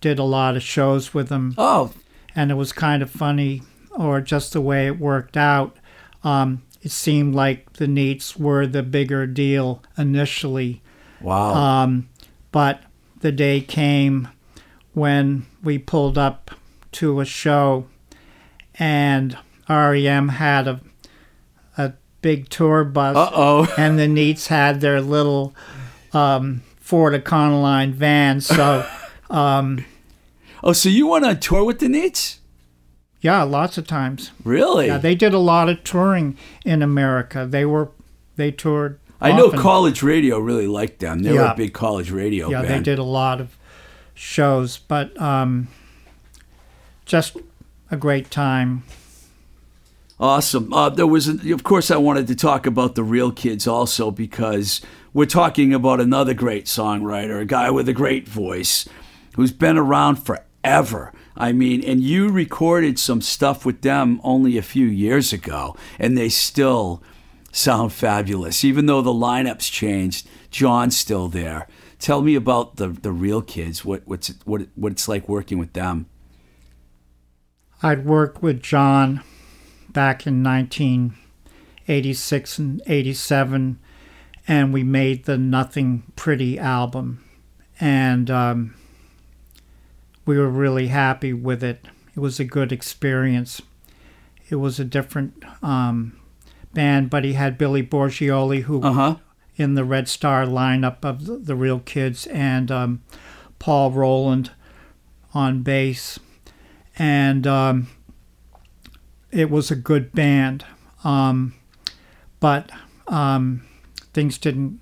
did 0.00 0.18
a 0.18 0.24
lot 0.24 0.56
of 0.56 0.62
shows 0.62 1.12
with 1.12 1.28
them. 1.28 1.54
oh, 1.58 1.92
And 2.34 2.50
it 2.50 2.54
was 2.54 2.72
kind 2.72 3.02
of 3.02 3.10
funny, 3.10 3.62
or 3.90 4.20
just 4.20 4.52
the 4.52 4.60
way 4.60 4.86
it 4.86 4.98
worked 4.98 5.36
out. 5.36 5.76
Um, 6.22 6.62
it 6.82 6.90
seemed 6.90 7.34
like 7.34 7.74
the 7.74 7.86
Neats 7.86 8.36
were 8.36 8.66
the 8.66 8.82
bigger 8.82 9.26
deal 9.26 9.82
initially, 9.98 10.82
wow. 11.20 11.54
um, 11.54 12.08
but 12.52 12.82
the 13.20 13.32
day 13.32 13.60
came 13.60 14.28
when 14.92 15.46
we 15.62 15.78
pulled 15.78 16.16
up 16.16 16.50
to 16.92 17.20
a 17.20 17.24
show, 17.24 17.86
and 18.78 19.36
REM 19.68 20.28
had 20.28 20.68
a 20.68 20.80
a 21.76 21.92
big 22.22 22.48
tour 22.48 22.84
bus 22.84 23.16
Uh 23.16 23.30
oh. 23.34 23.74
and 23.78 23.98
the 23.98 24.06
Neats 24.08 24.46
had 24.48 24.80
their 24.80 25.00
little 25.00 25.54
um, 26.12 26.62
Ford 26.78 27.14
Econoline 27.14 27.92
van. 27.92 28.40
So, 28.40 28.86
um, 29.30 29.84
Oh, 30.62 30.72
so 30.72 30.88
you 30.88 31.08
went 31.08 31.24
on 31.26 31.40
tour 31.40 31.64
with 31.64 31.78
the 31.80 31.88
Neats? 31.88 32.38
yeah, 33.20 33.42
lots 33.42 33.76
of 33.78 33.86
times. 33.86 34.30
Really? 34.44 34.86
Yeah, 34.86 34.98
they 34.98 35.14
did 35.14 35.34
a 35.34 35.38
lot 35.38 35.68
of 35.68 35.82
touring 35.84 36.36
in 36.64 36.82
America. 36.82 37.46
They 37.48 37.64
were 37.64 37.90
they 38.36 38.50
toured. 38.50 38.98
I 39.20 39.32
know 39.32 39.46
often. 39.46 39.60
college 39.60 40.02
radio 40.02 40.38
really 40.38 40.66
liked 40.66 40.98
them. 41.00 41.20
They 41.20 41.32
were 41.32 41.40
a 41.46 41.54
big 41.56 41.72
college 41.72 42.10
radio 42.10 42.50
Yeah, 42.50 42.62
band. 42.62 42.74
they 42.84 42.90
did 42.90 42.98
a 42.98 43.02
lot 43.04 43.40
of 43.40 43.56
shows, 44.14 44.76
but 44.78 45.18
um, 45.20 45.68
just 47.06 47.36
a 47.90 47.96
great 47.96 48.30
time. 48.30 48.82
Awesome. 50.18 50.72
Uh, 50.72 50.90
there 50.90 51.06
was, 51.06 51.26
of 51.28 51.64
course, 51.64 51.90
I 51.90 51.96
wanted 51.96 52.28
to 52.28 52.36
talk 52.36 52.66
about 52.66 52.94
the 52.94 53.02
Real 53.02 53.32
Kids 53.32 53.66
also 53.66 54.10
because 54.10 54.80
we're 55.12 55.26
talking 55.26 55.74
about 55.74 56.00
another 56.00 56.34
great 56.34 56.66
songwriter, 56.66 57.40
a 57.40 57.44
guy 57.44 57.70
with 57.70 57.88
a 57.88 57.92
great 57.92 58.28
voice, 58.28 58.88
who's 59.34 59.52
been 59.52 59.76
around 59.76 60.16
forever. 60.16 61.12
I 61.36 61.52
mean, 61.52 61.82
and 61.82 62.00
you 62.00 62.28
recorded 62.28 62.98
some 62.98 63.20
stuff 63.20 63.66
with 63.66 63.82
them 63.82 64.20
only 64.22 64.56
a 64.56 64.62
few 64.62 64.86
years 64.86 65.32
ago, 65.32 65.76
and 65.98 66.16
they 66.16 66.28
still 66.28 67.02
sound 67.50 67.92
fabulous. 67.92 68.64
Even 68.64 68.86
though 68.86 69.02
the 69.02 69.10
lineup's 69.10 69.68
changed, 69.68 70.28
John's 70.50 70.96
still 70.96 71.28
there. 71.28 71.66
Tell 71.98 72.22
me 72.22 72.36
about 72.36 72.76
the 72.76 72.88
the 72.88 73.10
Real 73.10 73.42
Kids. 73.42 73.84
What 73.84 74.02
what's 74.04 74.28
what 74.44 74.68
what 74.76 74.92
it's 74.92 75.08
like 75.08 75.28
working 75.28 75.58
with 75.58 75.72
them? 75.72 76.06
I'd 77.84 78.06
worked 78.06 78.42
with 78.42 78.62
John 78.62 79.20
back 79.90 80.26
in 80.26 80.42
1986 80.42 82.58
and 82.58 82.80
87, 82.86 83.78
and 84.48 84.72
we 84.72 84.82
made 84.82 85.26
the 85.26 85.36
Nothing 85.36 86.04
Pretty 86.16 86.58
album. 86.58 87.22
And 87.78 88.30
um, 88.30 88.74
we 90.24 90.38
were 90.38 90.48
really 90.48 90.86
happy 90.88 91.34
with 91.34 91.62
it. 91.62 91.84
It 92.16 92.20
was 92.20 92.40
a 92.40 92.44
good 92.44 92.72
experience. 92.72 93.60
It 94.48 94.56
was 94.56 94.80
a 94.80 94.84
different 94.84 95.44
um, 95.62 96.18
band, 96.72 97.10
but 97.10 97.24
he 97.24 97.34
had 97.34 97.58
Billy 97.58 97.82
Borgioli, 97.82 98.62
who 98.62 98.80
Uh 98.82 98.92
huh. 98.92 99.16
in 99.56 99.74
the 99.74 99.84
Red 99.84 100.08
Star 100.08 100.46
lineup 100.46 101.04
of 101.04 101.26
the, 101.26 101.36
the 101.36 101.54
Real 101.56 101.80
Kids, 101.80 102.26
and 102.28 102.70
um, 102.70 103.02
Paul 103.58 103.90
Roland 103.90 104.52
on 105.34 105.62
bass, 105.62 106.18
and 106.98 107.46
um, 107.46 107.88
it 109.30 109.50
was 109.50 109.70
a 109.70 109.76
good 109.76 110.12
band. 110.12 110.64
Um, 111.02 111.54
but 112.40 112.70
um, 113.08 113.64
things 114.12 114.38
didn't 114.38 114.80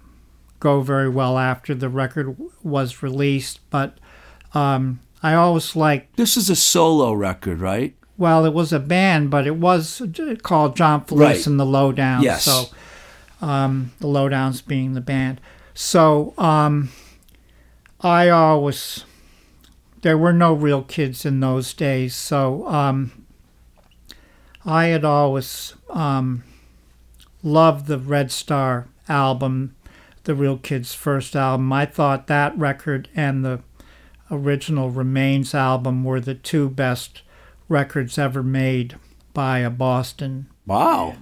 go 0.61 0.81
very 0.81 1.09
well 1.09 1.39
after 1.39 1.75
the 1.75 1.89
record 1.89 2.27
w- 2.39 2.53
was 2.63 3.03
released. 3.03 3.61
But 3.71 3.99
um, 4.55 5.01
I 5.23 5.35
always 5.35 5.75
liked. 5.75 6.17
This 6.17 6.37
is 6.37 6.51
a 6.51 6.57
solo 6.57 7.13
record, 7.13 7.61
right? 7.61 7.95
Well, 8.19 8.45
it 8.45 8.53
was 8.53 8.73
a 8.73 8.79
band, 8.79 9.31
but 9.31 9.47
it 9.47 9.57
was 9.57 10.01
called 10.43 10.77
John 10.77 11.05
Felice 11.05 11.39
Right. 11.39 11.47
and 11.47 11.59
the 11.59 11.65
Lowdowns. 11.65 12.23
Yes. 12.23 12.45
So 12.45 12.65
um, 13.41 13.91
the 13.99 14.07
Lowdowns 14.07 14.65
being 14.65 14.93
the 14.95 15.01
band. 15.01 15.41
So 15.75 16.35
um, 16.39 16.91
I 18.01 18.29
always 18.29 19.05
there 20.03 20.19
were 20.19 20.33
no 20.33 20.53
real 20.53 20.83
kids 20.83 21.25
in 21.25 21.41
those 21.41 21.73
days, 21.73 22.15
so 22.15 22.67
um, 22.69 23.25
I 24.65 24.87
had 24.87 25.05
always 25.05 25.75
um, 25.91 26.45
loved 27.43 27.87
the 27.87 27.99
Red 27.99 28.31
Star 28.31 28.89
album, 29.09 29.75
the 30.25 30.35
Real 30.35 30.59
Kids' 30.59 30.95
first 30.95 31.35
album. 31.35 31.73
I 31.73 31.87
thought 31.87 32.27
that 32.27 32.57
record 32.57 33.09
and 33.15 33.45
the 33.45 33.61
original 34.31 34.91
Remains 34.91 35.55
album 35.55 36.05
were 36.05 36.21
the 36.21 36.35
two 36.35 36.69
best 36.69 37.23
records 37.69 38.19
ever 38.19 38.43
made 38.43 38.97
by 39.35 39.59
a 39.59 39.71
Boston 39.71 40.47
Wow. 40.67 41.17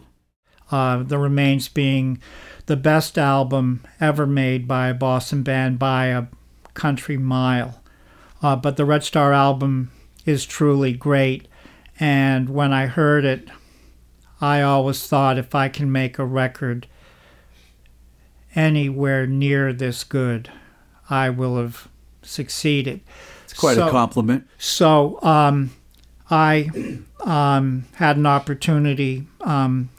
uh, 0.70 1.02
The 1.02 1.18
Remains 1.18 1.68
being 1.68 2.20
the 2.66 2.76
best 2.76 3.18
album 3.18 3.84
ever 4.00 4.26
made 4.26 4.68
by 4.68 4.88
a 4.88 4.94
Boston 4.94 5.42
band 5.42 5.78
by 5.78 6.06
a 6.06 6.26
country 6.74 7.16
mile. 7.16 7.79
Uh, 8.42 8.56
but 8.56 8.76
the 8.76 8.84
Red 8.84 9.04
Star 9.04 9.32
album 9.32 9.90
is 10.24 10.46
truly 10.46 10.92
great. 10.92 11.48
And 11.98 12.48
when 12.48 12.72
I 12.72 12.86
heard 12.86 13.24
it, 13.24 13.48
I 14.40 14.62
always 14.62 15.06
thought 15.06 15.38
if 15.38 15.54
I 15.54 15.68
can 15.68 15.92
make 15.92 16.18
a 16.18 16.24
record 16.24 16.86
anywhere 18.54 19.26
near 19.26 19.72
this 19.72 20.02
good, 20.02 20.50
I 21.10 21.28
will 21.28 21.58
have 21.58 21.88
succeeded. 22.22 23.00
It's 23.44 23.52
quite 23.52 23.76
a 23.78 23.90
compliment. 23.90 24.48
So 24.58 25.18
um, 25.22 25.70
I 26.30 26.70
um, 27.24 27.84
had 27.96 28.16
an 28.16 28.26
opportunity. 28.26 29.26
Um, 29.42 29.90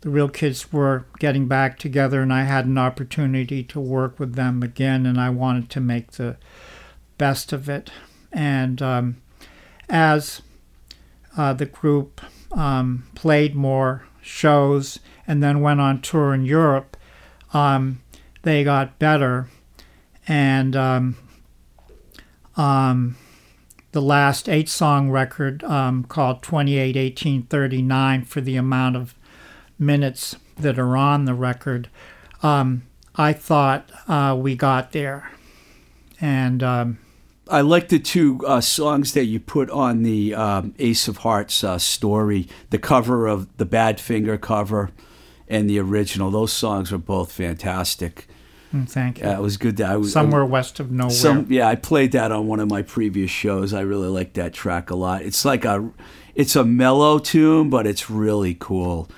the 0.00 0.10
real 0.10 0.28
kids 0.28 0.72
were 0.72 1.06
getting 1.18 1.46
back 1.46 1.78
together, 1.78 2.22
and 2.22 2.32
I 2.32 2.44
had 2.44 2.66
an 2.66 2.78
opportunity 2.78 3.62
to 3.64 3.80
work 3.80 4.18
with 4.18 4.34
them 4.34 4.62
again, 4.62 5.06
and 5.06 5.20
I 5.20 5.30
wanted 5.30 5.70
to 5.70 5.80
make 5.80 6.12
the 6.12 6.36
best 7.18 7.52
of 7.52 7.68
it. 7.68 7.90
And 8.32 8.80
um, 8.82 9.16
as 9.88 10.42
uh, 11.36 11.52
the 11.52 11.66
group 11.66 12.20
um, 12.52 13.06
played 13.14 13.54
more 13.54 14.06
shows 14.20 14.98
and 15.26 15.42
then 15.42 15.60
went 15.60 15.80
on 15.80 16.00
tour 16.00 16.34
in 16.34 16.44
Europe, 16.44 16.96
um, 17.52 18.00
they 18.42 18.64
got 18.64 18.98
better. 18.98 19.48
And 20.26 20.74
um, 20.74 21.16
um, 22.56 23.16
the 23.92 24.02
last 24.02 24.48
eight 24.48 24.68
song 24.68 25.10
record 25.10 25.62
um, 25.64 26.04
called 26.04 26.42
28 26.42 26.96
1839 26.96 28.24
for 28.24 28.40
the 28.40 28.56
amount 28.56 28.96
of 28.96 29.14
minutes 29.78 30.36
that 30.56 30.78
are 30.78 30.96
on 30.96 31.24
the 31.24 31.34
record. 31.34 31.88
I 33.16 33.32
thought 33.32 33.90
uh, 34.08 34.36
we 34.38 34.56
got 34.56 34.92
there. 34.92 35.30
And 36.20 36.62
I 37.48 37.60
like 37.60 37.88
the 37.88 37.98
two 37.98 38.40
uh, 38.46 38.60
songs 38.60 39.12
that 39.12 39.24
you 39.24 39.38
put 39.38 39.68
on 39.70 40.02
the 40.02 40.34
um, 40.34 40.74
Ace 40.78 41.08
of 41.08 41.18
Hearts 41.18 41.62
uh, 41.62 41.78
story, 41.78 42.48
the 42.70 42.78
cover 42.78 43.26
of 43.26 43.54
the 43.58 43.66
Badfinger 43.66 44.40
cover 44.40 44.90
and 45.46 45.68
the 45.68 45.78
original. 45.78 46.30
Those 46.30 46.52
songs 46.52 46.92
are 46.92 46.98
both 46.98 47.32
fantastic. 47.32 48.26
Mm, 48.72 48.88
Thank 48.88 49.18
you. 49.18 49.26
Yeah, 49.26 49.36
it 49.36 49.42
was 49.42 49.56
good. 49.56 49.76
To, 49.76 49.84
I 49.84 49.96
was 49.96 50.12
Somewhere 50.12 50.44
west 50.44 50.80
of 50.80 50.90
nowhere. 50.90 51.10
Some 51.10 51.46
yeah, 51.50 51.68
I 51.68 51.74
played 51.74 52.12
that 52.12 52.32
on 52.32 52.46
one 52.46 52.60
of 52.60 52.68
my 52.68 52.82
previous 52.82 53.30
shows. 53.30 53.74
I 53.74 53.82
really 53.82 54.08
like 54.08 54.32
that 54.34 54.54
track 54.54 54.90
a 54.90 54.96
lot. 54.96 55.22
It's 55.22 55.44
like 55.44 55.64
a, 55.64 55.90
it's 56.34 56.56
a 56.56 56.64
mellow 56.64 57.18
tune, 57.18 57.68
but 57.68 57.86
it's 57.86 58.10
really 58.10 58.56
cool. 58.58 59.08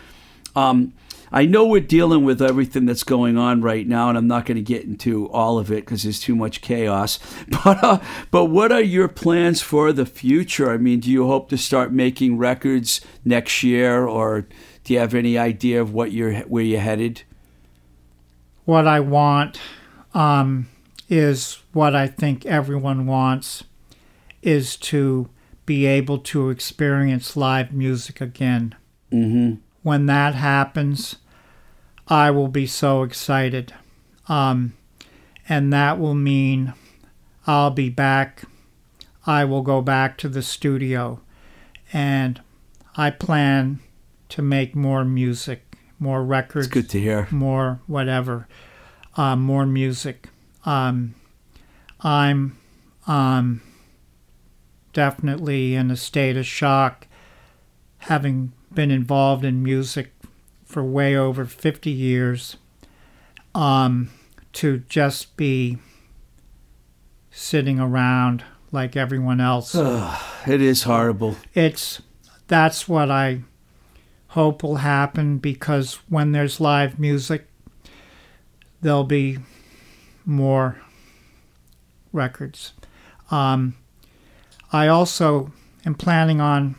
Um, 0.56 0.94
I 1.32 1.44
know 1.44 1.66
we're 1.66 1.80
dealing 1.80 2.24
with 2.24 2.40
everything 2.40 2.86
that's 2.86 3.02
going 3.02 3.36
on 3.36 3.62
right 3.62 3.86
now, 3.86 4.08
and 4.08 4.16
I'm 4.16 4.28
not 4.28 4.46
going 4.46 4.56
to 4.56 4.62
get 4.62 4.84
into 4.84 5.28
all 5.30 5.58
of 5.58 5.70
it 5.70 5.84
because 5.84 6.02
there's 6.02 6.20
too 6.20 6.36
much 6.36 6.60
chaos. 6.60 7.18
But 7.64 7.82
uh, 7.82 7.98
but 8.30 8.46
what 8.46 8.72
are 8.72 8.82
your 8.82 9.08
plans 9.08 9.60
for 9.62 9.92
the 9.92 10.06
future? 10.06 10.70
I 10.70 10.76
mean, 10.76 11.00
do 11.00 11.10
you 11.10 11.26
hope 11.26 11.48
to 11.50 11.58
start 11.58 11.92
making 11.92 12.38
records 12.38 13.00
next 13.24 13.62
year, 13.62 14.06
or 14.06 14.46
do 14.84 14.92
you 14.92 14.98
have 14.98 15.14
any 15.14 15.36
idea 15.36 15.80
of 15.80 15.92
what 15.92 16.12
you're 16.12 16.40
where 16.40 16.62
you're 16.62 16.80
headed? 16.80 17.22
what 18.66 18.86
I 18.86 19.00
want 19.00 19.58
um, 20.12 20.68
is 21.08 21.62
what 21.72 21.94
I 21.94 22.08
think 22.08 22.44
everyone 22.44 23.06
wants 23.06 23.64
is 24.42 24.76
to 24.76 25.30
be 25.64 25.86
able 25.86 26.18
to 26.18 26.50
experience 26.50 27.36
live 27.36 27.72
music 27.72 28.20
again. 28.20 28.74
Mm-hmm. 29.10 29.60
When 29.86 30.06
that 30.06 30.34
happens, 30.34 31.14
I 32.08 32.32
will 32.32 32.48
be 32.48 32.66
so 32.66 33.04
excited. 33.04 33.72
Um, 34.28 34.72
and 35.48 35.72
that 35.72 36.00
will 36.00 36.12
mean 36.12 36.74
I'll 37.46 37.70
be 37.70 37.88
back. 37.88 38.42
I 39.28 39.44
will 39.44 39.62
go 39.62 39.80
back 39.80 40.18
to 40.18 40.28
the 40.28 40.42
studio. 40.42 41.20
And 41.92 42.42
I 42.96 43.10
plan 43.10 43.78
to 44.30 44.42
make 44.42 44.74
more 44.74 45.04
music, 45.04 45.76
more 46.00 46.24
records 46.24 46.66
It's 46.66 46.74
good 46.74 46.90
to 46.90 47.00
hear. 47.00 47.28
more 47.30 47.80
whatever, 47.86 48.48
uh, 49.16 49.36
more 49.36 49.66
music. 49.66 50.30
Um, 50.64 51.14
I'm 52.00 52.58
um, 53.06 53.62
definitely 54.92 55.76
in 55.76 55.92
a 55.92 55.96
state 55.96 56.36
of 56.36 56.44
shock, 56.44 57.06
having 57.98 58.52
been 58.76 58.92
involved 58.92 59.44
in 59.44 59.62
music 59.64 60.12
for 60.64 60.84
way 60.84 61.16
over 61.16 61.44
50 61.44 61.90
years, 61.90 62.56
um, 63.54 64.10
to 64.52 64.78
just 64.88 65.36
be 65.36 65.78
sitting 67.30 67.80
around 67.80 68.44
like 68.72 68.96
everyone 68.96 69.40
else 69.40 69.74
It 70.46 70.60
is 70.62 70.84
horrible. 70.84 71.36
it's 71.54 72.00
that's 72.48 72.88
what 72.88 73.10
I 73.10 73.42
hope 74.28 74.62
will 74.62 74.76
happen 74.76 75.38
because 75.38 75.94
when 76.08 76.32
there's 76.32 76.60
live 76.60 76.98
music, 76.98 77.46
there'll 78.82 79.04
be 79.04 79.38
more 80.24 80.80
records. 82.12 82.72
Um, 83.30 83.74
I 84.72 84.88
also 84.88 85.52
am 85.84 85.94
planning 85.94 86.40
on 86.40 86.76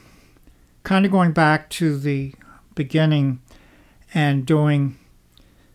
kind 0.87 1.05
of 1.05 1.11
going 1.11 1.33
back 1.33 1.69
to 1.69 1.97
the 1.97 2.33
beginning 2.73 3.41
and 4.13 4.45
doing 4.45 4.97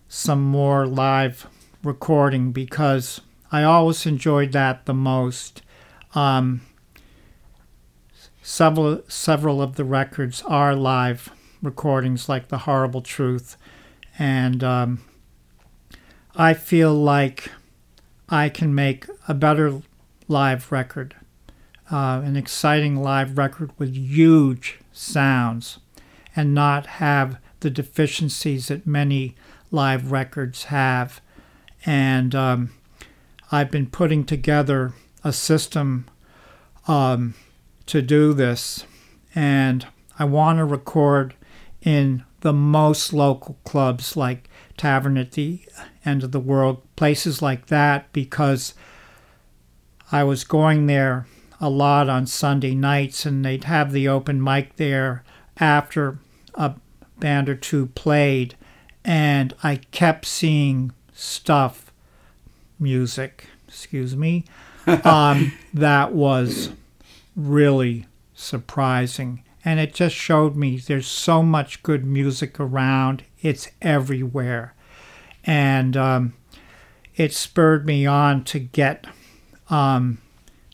some 0.08 0.40
more 0.40 0.86
live 0.86 1.46
recording 1.84 2.50
because 2.50 3.20
I 3.52 3.62
always 3.62 4.06
enjoyed 4.06 4.52
that 4.52 4.86
the 4.86 4.94
most. 4.94 5.60
Um, 6.14 6.62
several 8.40 9.02
several 9.06 9.60
of 9.60 9.76
the 9.76 9.84
records 9.84 10.42
are 10.46 10.74
live 10.74 11.28
recordings, 11.60 12.30
like 12.30 12.48
the 12.48 12.58
Horrible 12.64 13.02
Truth, 13.02 13.58
and 14.18 14.64
um, 14.64 15.04
I 16.34 16.54
feel 16.54 16.94
like 16.94 17.50
I 18.30 18.48
can 18.48 18.74
make 18.74 19.04
a 19.28 19.34
better 19.34 19.82
live 20.26 20.72
record, 20.72 21.16
uh, 21.90 22.22
an 22.24 22.34
exciting 22.34 22.96
live 22.96 23.36
record 23.36 23.78
with 23.78 23.94
huge 23.94 24.78
sounds, 24.92 25.78
and 26.34 26.54
not 26.54 26.86
have 26.86 27.38
the 27.60 27.70
deficiencies 27.70 28.68
that 28.68 28.86
many 28.86 29.34
live 29.70 30.12
records 30.12 30.64
have. 30.64 31.20
And 31.84 32.34
um, 32.34 32.70
I've 33.50 33.70
been 33.70 33.86
putting 33.86 34.24
together 34.24 34.92
a 35.24 35.32
system 35.32 36.06
um, 36.86 37.34
to 37.86 38.02
do 38.02 38.32
this, 38.32 38.84
and 39.34 39.86
I 40.18 40.24
want 40.24 40.58
to 40.58 40.64
record 40.64 41.34
in 41.80 42.24
the 42.40 42.52
most 42.52 43.12
local 43.12 43.56
clubs 43.64 44.16
like 44.16 44.48
Tavern 44.76 45.16
at 45.16 45.32
the 45.32 45.60
End 46.04 46.24
of 46.24 46.32
the 46.32 46.40
World, 46.40 46.82
places 46.96 47.40
like 47.40 47.66
that, 47.66 48.12
because 48.12 48.74
I 50.10 50.24
was 50.24 50.44
going 50.44 50.86
there 50.86 51.26
a 51.62 51.70
lot 51.70 52.08
on 52.08 52.26
Sunday 52.26 52.74
nights, 52.74 53.24
and 53.24 53.44
they'd 53.44 53.64
have 53.64 53.92
the 53.92 54.08
open 54.08 54.42
mic 54.42 54.76
there 54.76 55.22
after 55.58 56.18
a 56.56 56.74
band 57.18 57.48
or 57.48 57.54
two 57.54 57.86
played, 57.86 58.56
and 59.04 59.54
I 59.62 59.76
kept 59.76 60.26
seeing 60.26 60.92
stuff, 61.14 61.92
music, 62.80 63.46
excuse 63.68 64.16
me, 64.16 64.44
um, 65.04 65.52
that 65.72 66.12
was 66.12 66.70
really 67.36 68.06
surprising. 68.34 69.44
And 69.64 69.78
it 69.78 69.94
just 69.94 70.16
showed 70.16 70.56
me 70.56 70.78
there's 70.78 71.06
so 71.06 71.44
much 71.44 71.84
good 71.84 72.04
music 72.04 72.58
around, 72.58 73.22
it's 73.40 73.68
everywhere. 73.80 74.74
And 75.44 75.96
um, 75.96 76.32
it 77.14 77.32
spurred 77.32 77.86
me 77.86 78.04
on 78.04 78.42
to 78.44 78.58
get 78.58 79.06
um, 79.70 80.18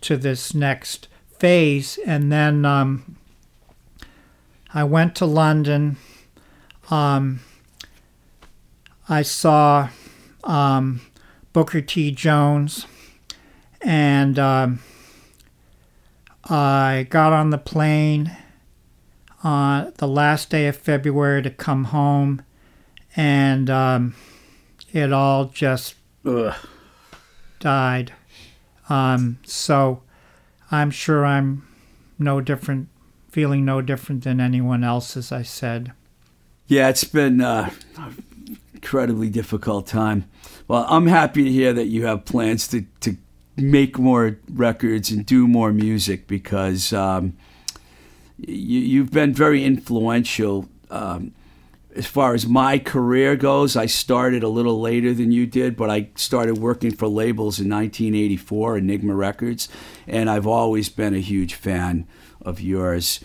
to 0.02 0.16
this 0.16 0.54
next 0.54 1.08
phase. 1.38 1.98
And 2.06 2.30
then 2.32 2.64
um, 2.64 3.16
I 4.72 4.84
went 4.84 5.14
to 5.16 5.26
London. 5.26 5.96
Um, 6.90 7.40
I 9.08 9.22
saw 9.22 9.88
um, 10.44 11.00
Booker 11.52 11.80
T. 11.80 12.10
Jones, 12.10 12.86
and 13.80 14.38
um, 14.38 14.80
I 16.44 17.06
got 17.08 17.32
on 17.32 17.50
the 17.50 17.58
plane 17.58 18.36
on 19.42 19.92
the 19.96 20.08
last 20.08 20.50
day 20.50 20.66
of 20.66 20.76
February 20.76 21.42
to 21.42 21.50
come 21.50 21.84
home, 21.84 22.42
and 23.16 23.70
um, 23.70 24.14
it 24.92 25.12
all 25.12 25.46
just 25.46 25.94
Ugh. 26.26 26.54
died. 27.60 28.12
Um, 28.88 29.38
so 29.44 30.02
I'm 30.70 30.90
sure 30.90 31.24
I'm 31.24 31.66
no 32.18 32.40
different, 32.40 32.88
feeling 33.30 33.64
no 33.64 33.80
different 33.80 34.24
than 34.24 34.40
anyone 34.40 34.84
else, 34.84 35.16
as 35.16 35.30
I 35.32 35.42
said. 35.42 35.92
Yeah, 36.66 36.88
it's 36.88 37.04
been 37.04 37.40
uh, 37.40 37.70
incredibly 38.74 39.30
difficult 39.30 39.86
time. 39.86 40.28
Well, 40.66 40.86
I'm 40.88 41.06
happy 41.06 41.44
to 41.44 41.50
hear 41.50 41.72
that 41.72 41.86
you 41.86 42.04
have 42.06 42.24
plans 42.24 42.68
to, 42.68 42.84
to 43.00 43.16
make 43.56 43.98
more 43.98 44.38
records 44.52 45.10
and 45.10 45.24
do 45.24 45.48
more 45.48 45.72
music 45.72 46.26
because 46.26 46.92
um, 46.92 47.36
you, 48.36 48.80
you've 48.80 49.10
been 49.10 49.32
very 49.32 49.64
influential. 49.64 50.68
Um, 50.90 51.32
as 51.98 52.06
far 52.06 52.32
as 52.32 52.46
my 52.46 52.78
career 52.78 53.34
goes, 53.34 53.74
I 53.76 53.86
started 53.86 54.44
a 54.44 54.48
little 54.48 54.80
later 54.80 55.12
than 55.12 55.32
you 55.32 55.46
did, 55.46 55.76
but 55.76 55.90
I 55.90 56.10
started 56.14 56.56
working 56.58 56.92
for 56.92 57.08
labels 57.08 57.58
in 57.58 57.68
1984, 57.68 58.78
Enigma 58.78 59.16
Records, 59.16 59.68
and 60.06 60.30
I've 60.30 60.46
always 60.46 60.88
been 60.88 61.12
a 61.12 61.20
huge 61.20 61.54
fan 61.54 62.06
of 62.40 62.60
yours 62.60 63.18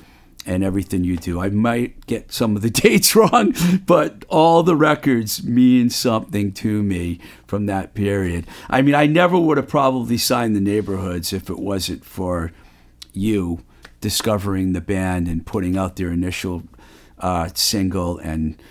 and 0.48 0.64
everything 0.64 1.04
you 1.04 1.18
do. 1.18 1.40
I 1.40 1.50
might 1.50 2.08
get 2.08 2.34
some 2.34 2.56
of 2.56 2.64
the 2.64 2.70
dates 2.82 3.16
wrong, 3.16 3.54
but 3.86 4.26
all 4.28 4.64
the 4.64 4.76
records 4.76 5.44
mean 5.44 5.92
something 5.92 6.52
to 6.54 6.82
me 6.82 7.20
from 7.46 7.68
that 7.68 7.94
period. 7.94 8.48
I 8.72 8.82
mean, 8.82 8.96
I 8.96 9.06
never 9.06 9.38
would 9.38 9.58
have 9.58 9.70
probably 9.70 10.18
signed 10.18 10.56
the 10.56 10.60
neighborhoods 10.60 11.32
if 11.32 11.48
it 11.48 11.60
wasn't 11.60 12.04
for 12.04 12.52
you 13.14 13.64
discovering 14.02 14.74
the 14.74 14.82
band 14.82 15.28
and 15.28 15.46
putting 15.46 15.78
out 15.78 15.96
their 15.96 16.10
initial 16.12 16.64
uh, 17.24 17.50
single 17.54 18.20
and 18.20 18.62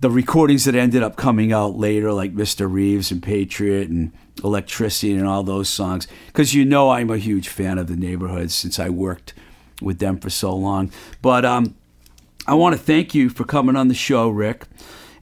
the 0.00 0.10
recordings 0.10 0.64
that 0.64 0.74
ended 0.74 1.02
up 1.02 1.16
coming 1.16 1.52
out 1.52 1.76
later, 1.76 2.12
like 2.12 2.34
Mr. 2.34 2.72
Reeves 2.72 3.12
and 3.12 3.22
Patriot 3.22 3.90
and 3.90 4.12
Electricity 4.42 5.12
and 5.12 5.28
all 5.28 5.42
those 5.42 5.68
songs. 5.68 6.08
Because 6.28 6.54
you 6.54 6.64
know 6.64 6.88
I'm 6.88 7.10
a 7.10 7.18
huge 7.18 7.48
fan 7.48 7.76
of 7.76 7.86
the 7.86 7.96
neighborhoods 7.96 8.54
since 8.54 8.78
I 8.78 8.88
worked 8.88 9.34
with 9.82 9.98
them 9.98 10.18
for 10.18 10.30
so 10.30 10.54
long. 10.56 10.90
But 11.20 11.44
um, 11.44 11.74
I 12.46 12.54
want 12.54 12.74
to 12.74 12.82
thank 12.82 13.14
you 13.14 13.28
for 13.28 13.44
coming 13.44 13.76
on 13.76 13.88
the 13.88 13.94
show, 13.94 14.30
Rick. 14.30 14.64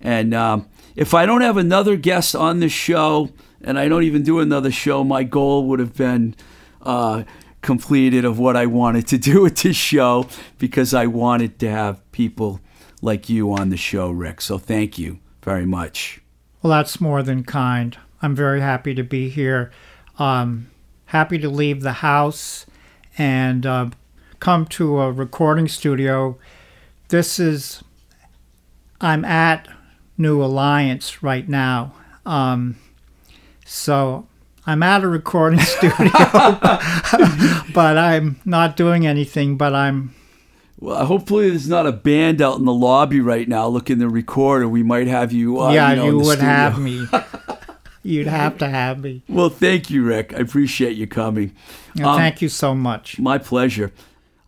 And 0.01 0.33
um, 0.33 0.68
if 0.95 1.12
I 1.12 1.26
don't 1.26 1.41
have 1.41 1.57
another 1.57 1.97
guest 1.97 2.37
on 2.37 2.61
the 2.61 2.68
show, 2.68 3.31
and 3.61 3.76
I 3.76 3.89
don't 3.89 4.05
even 4.05 4.22
do 4.22 4.39
another 4.39 4.70
show, 4.70 5.03
my 5.03 5.24
goal 5.24 5.66
would 5.66 5.81
have 5.81 5.97
been 5.97 6.37
uh, 6.83 7.24
completed 7.62 8.24
of 8.24 8.39
what 8.39 8.55
I 8.55 8.66
wanted 8.66 9.09
to 9.09 9.18
do 9.18 9.41
with 9.43 9.59
this 9.62 9.76
show 9.76 10.29
because 10.59 10.95
I 10.95 11.07
wanted 11.07 11.59
to 11.59 11.68
have 11.68 12.12
people 12.12 12.61
like 13.03 13.28
you 13.28 13.53
on 13.53 13.70
the 13.70 13.76
show, 13.76 14.11
Rick. 14.11 14.40
So 14.40 14.59
thank 14.59 14.99
you 14.99 15.18
very 15.42 15.66
much. 15.66 16.20
Well, 16.62 16.70
that's 16.70 17.01
more 17.01 17.22
than 17.22 17.44
kind. 17.44 17.96
I'm 18.20 18.34
very 18.34 18.61
happy 18.61 18.94
to 18.94 19.03
be 19.03 19.28
here. 19.28 19.70
Um, 20.18 20.70
happy 21.07 21.38
to 21.38 21.49
leave 21.49 21.82
the 21.82 21.92
house 21.94 22.66
and 23.16 23.64
uh, 23.64 23.90
come 24.40 24.66
to 24.66 25.01
a 25.01 25.12
recording 25.12 25.68
studio. 25.68 26.36
This 27.09 27.38
is, 27.38 27.82
I'm 29.01 29.24
at 29.24 29.68
New 30.16 30.42
Alliance 30.42 31.22
right 31.22 31.49
now. 31.49 31.94
Um, 32.26 32.76
so 33.64 34.26
I'm 34.66 34.82
at 34.82 35.05
a 35.05 35.09
recording 35.09 35.61
studio, 35.62 36.11
but 37.72 37.96
I'm 37.96 38.40
not 38.44 38.76
doing 38.76 39.07
anything, 39.07 39.57
but 39.57 39.74
I'm 39.74 40.14
well, 40.79 41.05
hopefully 41.05 41.51
there's 41.51 41.68
not 41.68 41.87
a 41.87 41.93
band 41.93 42.41
out 42.41 42.59
in 42.59 42.64
the 42.64 42.72
lobby 42.72 43.20
right 43.20 43.49
now 43.49 43.66
looking 43.66 43.99
to 43.99 44.09
record, 44.09 44.62
or 44.62 44.68
we 44.68 44.83
might 44.83 45.09
have 45.09 45.33
you. 45.33 45.61
Uh, 45.61 45.72
yeah, 45.72 45.91
you, 45.91 45.97
know, 45.97 46.07
you 46.07 46.16
would 46.18 46.39
studio. 46.39 46.45
have 46.45 46.79
me. 46.79 47.07
You'd 48.05 48.29
have 48.29 48.57
to 48.59 48.68
have 48.68 49.03
me. 49.03 49.22
Well, 49.29 49.51
thank 49.51 49.91
you, 49.91 50.03
Rick. 50.05 50.33
I 50.35 50.39
appreciate 50.39 50.97
you 50.97 51.07
coming. 51.07 51.55
Um, 52.03 52.16
Thank 52.16 52.41
you 52.41 52.49
so 52.49 52.74
much. 52.74 53.18
My 53.18 53.39
pleasure. 53.39 53.93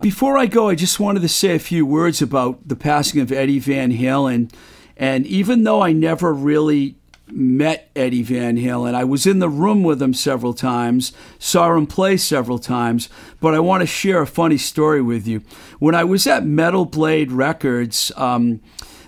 Before 0.00 0.38
I 0.38 0.46
go, 0.46 0.68
I 0.70 0.74
just 0.76 0.98
wanted 0.98 1.20
to 1.20 1.28
say 1.28 1.54
a 1.54 1.58
few 1.58 1.84
words 1.84 2.22
about 2.22 2.66
the 2.66 2.76
passing 2.76 3.20
of 3.20 3.30
Eddie 3.30 3.58
Van 3.58 3.92
Halen. 3.92 4.50
And 4.96 5.26
even 5.26 5.64
though 5.64 5.82
I 5.82 5.92
never 5.92 6.32
really 6.32 6.96
met 7.32 7.90
Eddie 7.94 8.22
Van 8.22 8.56
Halen, 8.56 8.94
I 8.94 9.04
was 9.04 9.26
in 9.26 9.38
the 9.38 9.48
room 9.48 9.82
with 9.82 10.00
him 10.00 10.14
several 10.14 10.54
times, 10.54 11.12
saw 11.38 11.74
him 11.74 11.86
play 11.86 12.16
several 12.16 12.58
times, 12.58 13.08
but 13.40 13.54
I 13.54 13.60
want 13.60 13.82
to 13.82 13.86
share 13.86 14.22
a 14.22 14.26
funny 14.26 14.58
story 14.58 15.02
with 15.02 15.26
you. 15.26 15.42
When 15.78 15.94
I 15.94 16.04
was 16.04 16.26
at 16.26 16.44
Metal 16.44 16.84
Blade 16.84 17.32
Records, 17.32 18.12
um, 18.16 18.60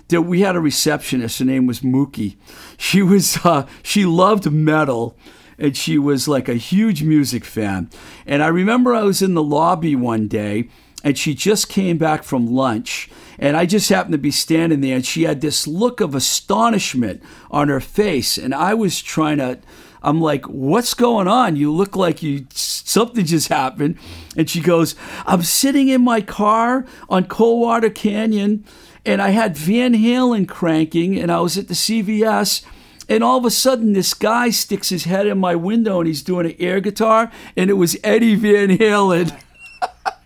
there, 0.09 0.21
we 0.21 0.41
had 0.41 0.55
a 0.55 0.59
receptionist. 0.59 1.39
Her 1.39 1.45
name 1.45 1.65
was 1.65 1.79
Mookie. 1.79 2.35
She 2.77 3.01
was 3.01 3.37
uh, 3.43 3.65
she 3.81 4.05
loved 4.05 4.51
metal, 4.51 5.17
and 5.57 5.75
she 5.75 5.97
was 5.97 6.27
like 6.27 6.47
a 6.47 6.55
huge 6.55 7.03
music 7.03 7.45
fan. 7.45 7.89
And 8.25 8.43
I 8.43 8.47
remember 8.47 8.93
I 8.93 9.03
was 9.03 9.21
in 9.21 9.33
the 9.33 9.43
lobby 9.43 9.95
one 9.95 10.27
day, 10.27 10.69
and 11.03 11.17
she 11.17 11.33
just 11.33 11.69
came 11.69 11.97
back 11.97 12.23
from 12.23 12.47
lunch, 12.47 13.09
and 13.43 13.57
I 13.57 13.65
just 13.65 13.89
happened 13.89 14.13
to 14.13 14.17
be 14.17 14.31
standing 14.31 14.79
there, 14.79 14.95
and 14.95 15.05
she 15.05 15.23
had 15.23 15.41
this 15.41 15.67
look 15.67 15.99
of 15.99 16.15
astonishment 16.15 17.21
on 17.51 17.67
her 17.67 17.81
face, 17.81 18.37
and 18.37 18.55
I 18.55 18.73
was 18.73 19.01
trying 19.01 19.39
to. 19.39 19.59
I'm 20.01 20.21
like, 20.21 20.45
what's 20.45 20.93
going 20.93 21.27
on? 21.27 21.57
You 21.57 21.71
look 21.71 21.97
like 21.97 22.23
you 22.23 22.45
something 22.51 23.25
just 23.25 23.47
happened. 23.47 23.97
And 24.35 24.49
she 24.49 24.59
goes, 24.59 24.95
I'm 25.25 25.43
sitting 25.43 25.87
in 25.87 26.01
my 26.01 26.19
car 26.19 26.85
on 27.07 27.25
Coldwater 27.25 27.89
Canyon 27.89 28.65
and 29.05 29.21
I 29.21 29.29
had 29.29 29.57
Van 29.57 29.93
Halen 29.93 30.45
cranking 30.45 31.17
and 31.17 31.31
I 31.31 31.39
was 31.39 31.57
at 31.57 31.69
the 31.69 31.73
CVS 31.73 32.65
and 33.07 33.23
all 33.23 33.37
of 33.37 33.45
a 33.45 33.49
sudden 33.49 33.93
this 33.93 34.13
guy 34.13 34.49
sticks 34.49 34.89
his 34.89 35.05
head 35.05 35.25
in 35.25 35.37
my 35.37 35.55
window 35.55 35.99
and 36.01 36.07
he's 36.07 36.21
doing 36.21 36.47
an 36.47 36.55
air 36.59 36.81
guitar 36.81 37.31
and 37.55 37.69
it 37.69 37.75
was 37.75 37.95
Eddie 38.03 38.35
Van 38.35 38.77
Halen. 38.77 39.39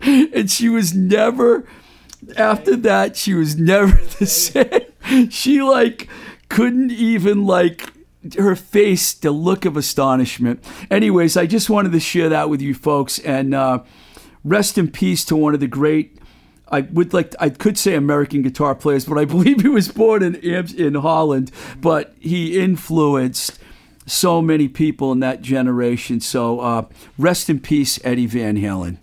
and 0.00 0.50
she 0.50 0.68
was 0.68 0.92
never 0.92 1.68
after 2.36 2.76
that 2.76 3.16
she 3.16 3.34
was 3.34 3.56
never 3.56 3.98
the 4.18 4.26
same. 4.26 5.30
She 5.30 5.62
like 5.62 6.08
couldn't 6.48 6.92
even 6.92 7.46
like 7.46 7.92
her 8.36 8.56
face 8.56 9.14
the 9.14 9.30
look 9.30 9.64
of 9.64 9.76
astonishment. 9.76 10.62
Anyways, 10.90 11.36
I 11.36 11.46
just 11.46 11.70
wanted 11.70 11.92
to 11.92 12.00
share 12.00 12.28
that 12.28 12.50
with 12.50 12.60
you 12.60 12.74
folks 12.74 13.18
and 13.18 13.54
uh, 13.54 13.80
rest 14.44 14.76
in 14.76 14.90
peace 14.90 15.24
to 15.26 15.36
one 15.36 15.54
of 15.54 15.60
the 15.60 15.68
great 15.68 16.18
I 16.70 16.82
would 16.82 17.14
like 17.14 17.34
I 17.40 17.48
could 17.48 17.78
say 17.78 17.94
American 17.94 18.42
guitar 18.42 18.74
players, 18.74 19.04
but 19.04 19.18
I 19.18 19.24
believe 19.24 19.60
he 19.62 19.68
was 19.68 19.88
born 19.88 20.22
in 20.22 20.34
in 20.36 20.94
Holland, 20.94 21.50
but 21.80 22.14
he 22.20 22.58
influenced 22.60 23.58
so 24.06 24.40
many 24.40 24.68
people 24.68 25.12
in 25.12 25.20
that 25.20 25.42
generation. 25.42 26.20
So 26.20 26.60
uh, 26.60 26.86
rest 27.18 27.50
in 27.50 27.60
peace, 27.60 27.98
Eddie 28.04 28.26
Van 28.26 28.56
Halen. 28.56 28.98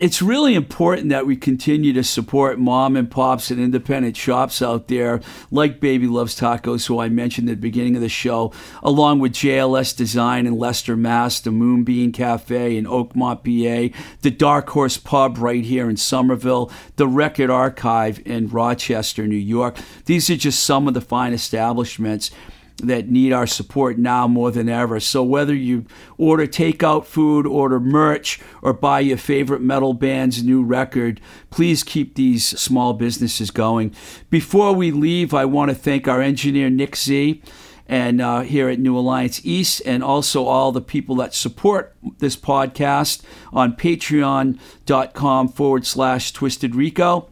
It's 0.00 0.22
really 0.22 0.54
important 0.54 1.08
that 1.08 1.26
we 1.26 1.34
continue 1.34 1.92
to 1.94 2.04
support 2.04 2.60
mom 2.60 2.94
and 2.94 3.10
pops 3.10 3.50
and 3.50 3.58
independent 3.58 4.16
shops 4.16 4.62
out 4.62 4.86
there, 4.86 5.20
like 5.50 5.80
Baby 5.80 6.06
Loves 6.06 6.38
Tacos, 6.38 6.86
who 6.86 7.00
I 7.00 7.08
mentioned 7.08 7.48
at 7.48 7.56
the 7.56 7.60
beginning 7.60 7.96
of 7.96 8.00
the 8.00 8.08
show, 8.08 8.52
along 8.80 9.18
with 9.18 9.32
JLS 9.32 9.96
Design 9.96 10.46
in 10.46 10.56
Leicester, 10.56 10.96
Mass, 10.96 11.40
the 11.40 11.50
Moonbeam 11.50 12.12
Cafe 12.12 12.76
in 12.76 12.84
Oakmont, 12.84 13.42
PA, 13.42 13.98
the 14.22 14.30
Dark 14.30 14.68
Horse 14.68 14.98
Pub 14.98 15.36
right 15.38 15.64
here 15.64 15.90
in 15.90 15.96
Somerville, 15.96 16.70
the 16.94 17.08
Record 17.08 17.50
Archive 17.50 18.24
in 18.24 18.46
Rochester, 18.46 19.26
New 19.26 19.34
York. 19.34 19.78
These 20.04 20.30
are 20.30 20.36
just 20.36 20.62
some 20.62 20.86
of 20.86 20.94
the 20.94 21.00
fine 21.00 21.32
establishments 21.32 22.30
that 22.78 23.08
need 23.08 23.32
our 23.32 23.46
support 23.46 23.98
now 23.98 24.28
more 24.28 24.50
than 24.50 24.68
ever. 24.68 25.00
So 25.00 25.22
whether 25.22 25.54
you 25.54 25.84
order 26.16 26.46
takeout 26.46 27.04
food, 27.04 27.46
order 27.46 27.80
merch, 27.80 28.40
or 28.62 28.72
buy 28.72 29.00
your 29.00 29.16
favorite 29.16 29.60
metal 29.60 29.94
band's 29.94 30.42
new 30.42 30.62
record, 30.62 31.20
please 31.50 31.82
keep 31.82 32.14
these 32.14 32.46
small 32.46 32.92
businesses 32.92 33.50
going. 33.50 33.94
Before 34.30 34.72
we 34.72 34.90
leave, 34.90 35.34
I 35.34 35.44
want 35.44 35.70
to 35.70 35.74
thank 35.74 36.06
our 36.06 36.22
engineer 36.22 36.70
Nick 36.70 36.96
Z 36.96 37.42
and 37.88 38.20
uh, 38.20 38.40
here 38.40 38.68
at 38.68 38.78
New 38.78 38.96
Alliance 38.96 39.40
East, 39.44 39.80
and 39.86 40.04
also 40.04 40.44
all 40.44 40.72
the 40.72 40.82
people 40.82 41.16
that 41.16 41.32
support 41.32 41.96
this 42.18 42.36
podcast 42.36 43.22
on 43.50 43.74
patreon.com 43.74 45.48
forward 45.48 45.86
slash 45.86 46.32
twisted 46.32 46.74
rico. 46.74 47.30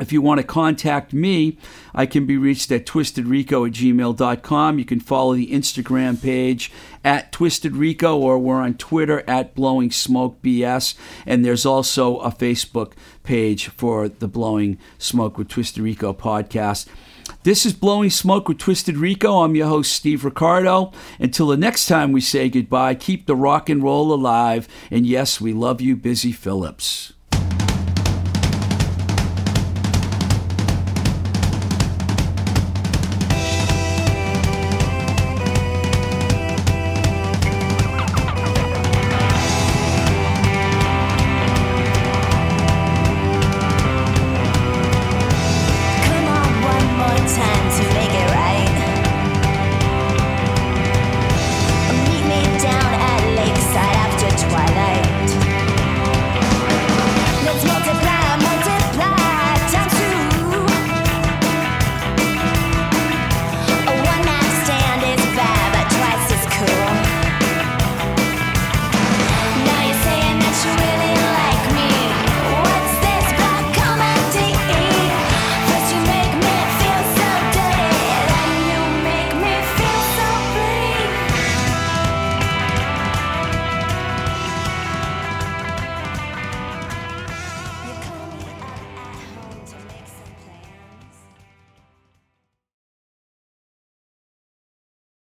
If 0.00 0.12
you 0.12 0.22
want 0.22 0.38
to 0.38 0.46
contact 0.46 1.12
me, 1.12 1.58
I 1.94 2.06
can 2.06 2.24
be 2.24 2.38
reached 2.38 2.72
at 2.72 2.86
twistedrico 2.86 3.66
at 3.66 3.74
gmail.com. 3.74 4.78
You 4.78 4.84
can 4.84 5.00
follow 5.00 5.34
the 5.34 5.52
Instagram 5.52 6.20
page 6.20 6.72
at 7.04 7.32
twistedrico, 7.32 8.16
or 8.16 8.38
we're 8.38 8.62
on 8.62 8.74
Twitter 8.74 9.22
at 9.28 9.54
blowing 9.54 9.90
smoke 9.90 10.40
bs. 10.42 10.94
And 11.26 11.44
there's 11.44 11.66
also 11.66 12.18
a 12.20 12.30
Facebook 12.30 12.92
page 13.22 13.68
for 13.68 14.08
the 14.08 14.28
Blowing 14.28 14.78
Smoke 14.98 15.36
with 15.36 15.48
Twisted 15.48 15.82
Rico 15.82 16.14
podcast. 16.14 16.88
This 17.42 17.64
is 17.64 17.72
Blowing 17.72 18.10
Smoke 18.10 18.48
with 18.48 18.58
Twisted 18.58 18.96
Rico. 18.96 19.42
I'm 19.42 19.54
your 19.54 19.68
host, 19.68 19.92
Steve 19.92 20.24
Ricardo. 20.24 20.92
Until 21.18 21.46
the 21.46 21.56
next 21.56 21.86
time 21.86 22.12
we 22.12 22.20
say 22.20 22.48
goodbye, 22.48 22.94
keep 22.94 23.26
the 23.26 23.36
rock 23.36 23.68
and 23.68 23.82
roll 23.82 24.12
alive. 24.12 24.66
And 24.90 25.06
yes, 25.06 25.40
we 25.40 25.52
love 25.52 25.80
you, 25.80 25.96
Busy 25.96 26.32
Philipps. 26.32 27.12